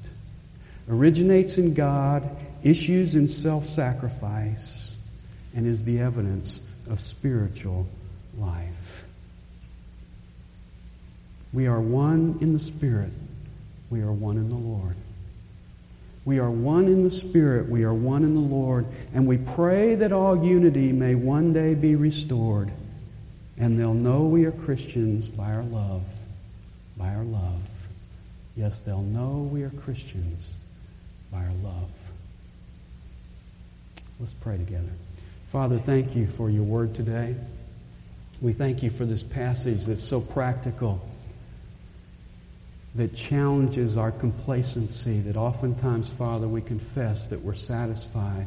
originates 0.89 1.57
in 1.57 1.75
God, 1.75 2.35
issues 2.63 3.13
in 3.13 3.29
self 3.29 3.65
sacrifice, 3.65 4.86
and 5.57 5.65
is 5.65 5.85
the 5.85 5.99
evidence 5.99 6.61
of 6.87 6.99
spiritual 6.99 7.87
life. 8.37 9.03
We 11.51 11.65
are 11.65 11.81
one 11.81 12.37
in 12.41 12.53
the 12.53 12.59
Spirit. 12.59 13.09
We 13.89 14.01
are 14.01 14.11
one 14.11 14.37
in 14.37 14.49
the 14.49 14.55
Lord. 14.55 14.95
We 16.25 16.37
are 16.37 16.51
one 16.51 16.85
in 16.85 17.03
the 17.03 17.09
Spirit. 17.09 17.69
We 17.69 17.85
are 17.85 17.93
one 17.93 18.23
in 18.23 18.35
the 18.35 18.39
Lord. 18.39 18.85
And 19.15 19.25
we 19.25 19.37
pray 19.39 19.95
that 19.95 20.11
all 20.11 20.45
unity 20.45 20.91
may 20.91 21.15
one 21.15 21.53
day 21.53 21.73
be 21.73 21.95
restored. 21.95 22.71
And 23.57 23.79
they'll 23.79 23.95
know 23.95 24.25
we 24.25 24.45
are 24.45 24.51
Christians 24.51 25.27
by 25.27 25.53
our 25.53 25.63
love. 25.63 26.03
By 26.97 27.15
our 27.15 27.23
love. 27.23 27.63
Yes, 28.55 28.81
they'll 28.81 29.01
know 29.01 29.49
we 29.51 29.63
are 29.63 29.71
Christians 29.71 30.53
by 31.31 31.39
our 31.39 31.53
love. 31.63 31.89
Let's 34.19 34.33
pray 34.33 34.57
together. 34.57 34.91
Father, 35.57 35.79
thank 35.79 36.15
you 36.15 36.27
for 36.27 36.51
your 36.51 36.61
word 36.61 36.93
today. 36.93 37.35
We 38.41 38.53
thank 38.53 38.83
you 38.83 38.91
for 38.91 39.05
this 39.05 39.23
passage 39.23 39.85
that's 39.85 40.03
so 40.03 40.21
practical, 40.21 41.03
that 42.93 43.15
challenges 43.15 43.97
our 43.97 44.11
complacency, 44.11 45.19
that 45.21 45.35
oftentimes, 45.35 46.13
Father, 46.13 46.47
we 46.47 46.61
confess 46.61 47.29
that 47.29 47.41
we're 47.41 47.55
satisfied 47.55 48.45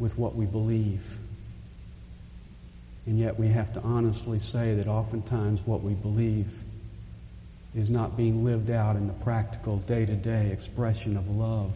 with 0.00 0.18
what 0.18 0.34
we 0.34 0.44
believe. 0.44 1.18
And 3.06 3.16
yet 3.16 3.38
we 3.38 3.46
have 3.50 3.72
to 3.74 3.80
honestly 3.82 4.40
say 4.40 4.74
that 4.74 4.88
oftentimes 4.88 5.64
what 5.64 5.84
we 5.84 5.94
believe 5.94 6.52
is 7.76 7.90
not 7.90 8.16
being 8.16 8.44
lived 8.44 8.70
out 8.70 8.96
in 8.96 9.06
the 9.06 9.12
practical 9.12 9.76
day 9.76 10.04
to 10.04 10.16
day 10.16 10.50
expression 10.50 11.16
of 11.16 11.28
love 11.28 11.70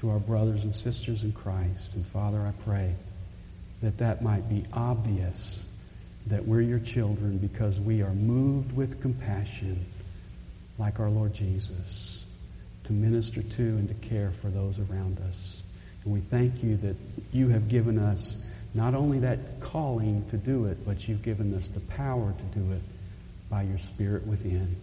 to 0.00 0.10
our 0.10 0.18
brothers 0.18 0.64
and 0.64 0.74
sisters 0.74 1.24
in 1.24 1.32
Christ. 1.32 1.94
And 1.94 2.04
Father, 2.04 2.38
I 2.38 2.52
pray 2.64 2.94
that 3.82 3.98
that 3.98 4.22
might 4.22 4.48
be 4.48 4.64
obvious 4.72 5.62
that 6.28 6.46
we're 6.46 6.60
your 6.60 6.78
children 6.78 7.38
because 7.38 7.80
we 7.80 8.02
are 8.02 8.12
moved 8.12 8.72
with 8.76 9.02
compassion 9.02 9.84
like 10.78 11.00
our 11.00 11.10
Lord 11.10 11.34
Jesus 11.34 12.24
to 12.84 12.92
minister 12.92 13.42
to 13.42 13.62
and 13.62 13.88
to 13.88 14.08
care 14.08 14.30
for 14.30 14.48
those 14.48 14.78
around 14.78 15.18
us. 15.28 15.60
And 16.04 16.12
we 16.12 16.20
thank 16.20 16.62
you 16.62 16.76
that 16.78 16.96
you 17.32 17.48
have 17.48 17.68
given 17.68 17.98
us 17.98 18.36
not 18.74 18.94
only 18.94 19.20
that 19.20 19.60
calling 19.60 20.24
to 20.28 20.36
do 20.36 20.66
it, 20.66 20.84
but 20.86 21.06
you've 21.06 21.22
given 21.22 21.54
us 21.54 21.68
the 21.68 21.80
power 21.80 22.32
to 22.32 22.58
do 22.58 22.72
it 22.72 22.82
by 23.50 23.62
your 23.62 23.78
Spirit 23.78 24.26
within. 24.26 24.76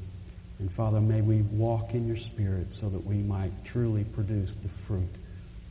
And 0.60 0.72
Father, 0.72 1.02
may 1.02 1.22
we 1.22 1.42
walk 1.42 1.94
in 1.94 2.06
your 2.06 2.18
Spirit 2.18 2.74
so 2.74 2.90
that 2.90 3.06
we 3.06 3.16
might 3.16 3.52
truly 3.66 4.04
produce 4.04 4.56
the 4.56 4.68
fruit 4.68 5.16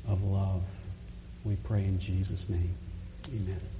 of 0.06 0.22
love. 0.24 0.64
We 1.44 1.56
pray 1.56 1.84
in 1.84 2.00
Jesus' 2.00 2.48
name. 2.48 2.74
Amen. 3.30 3.77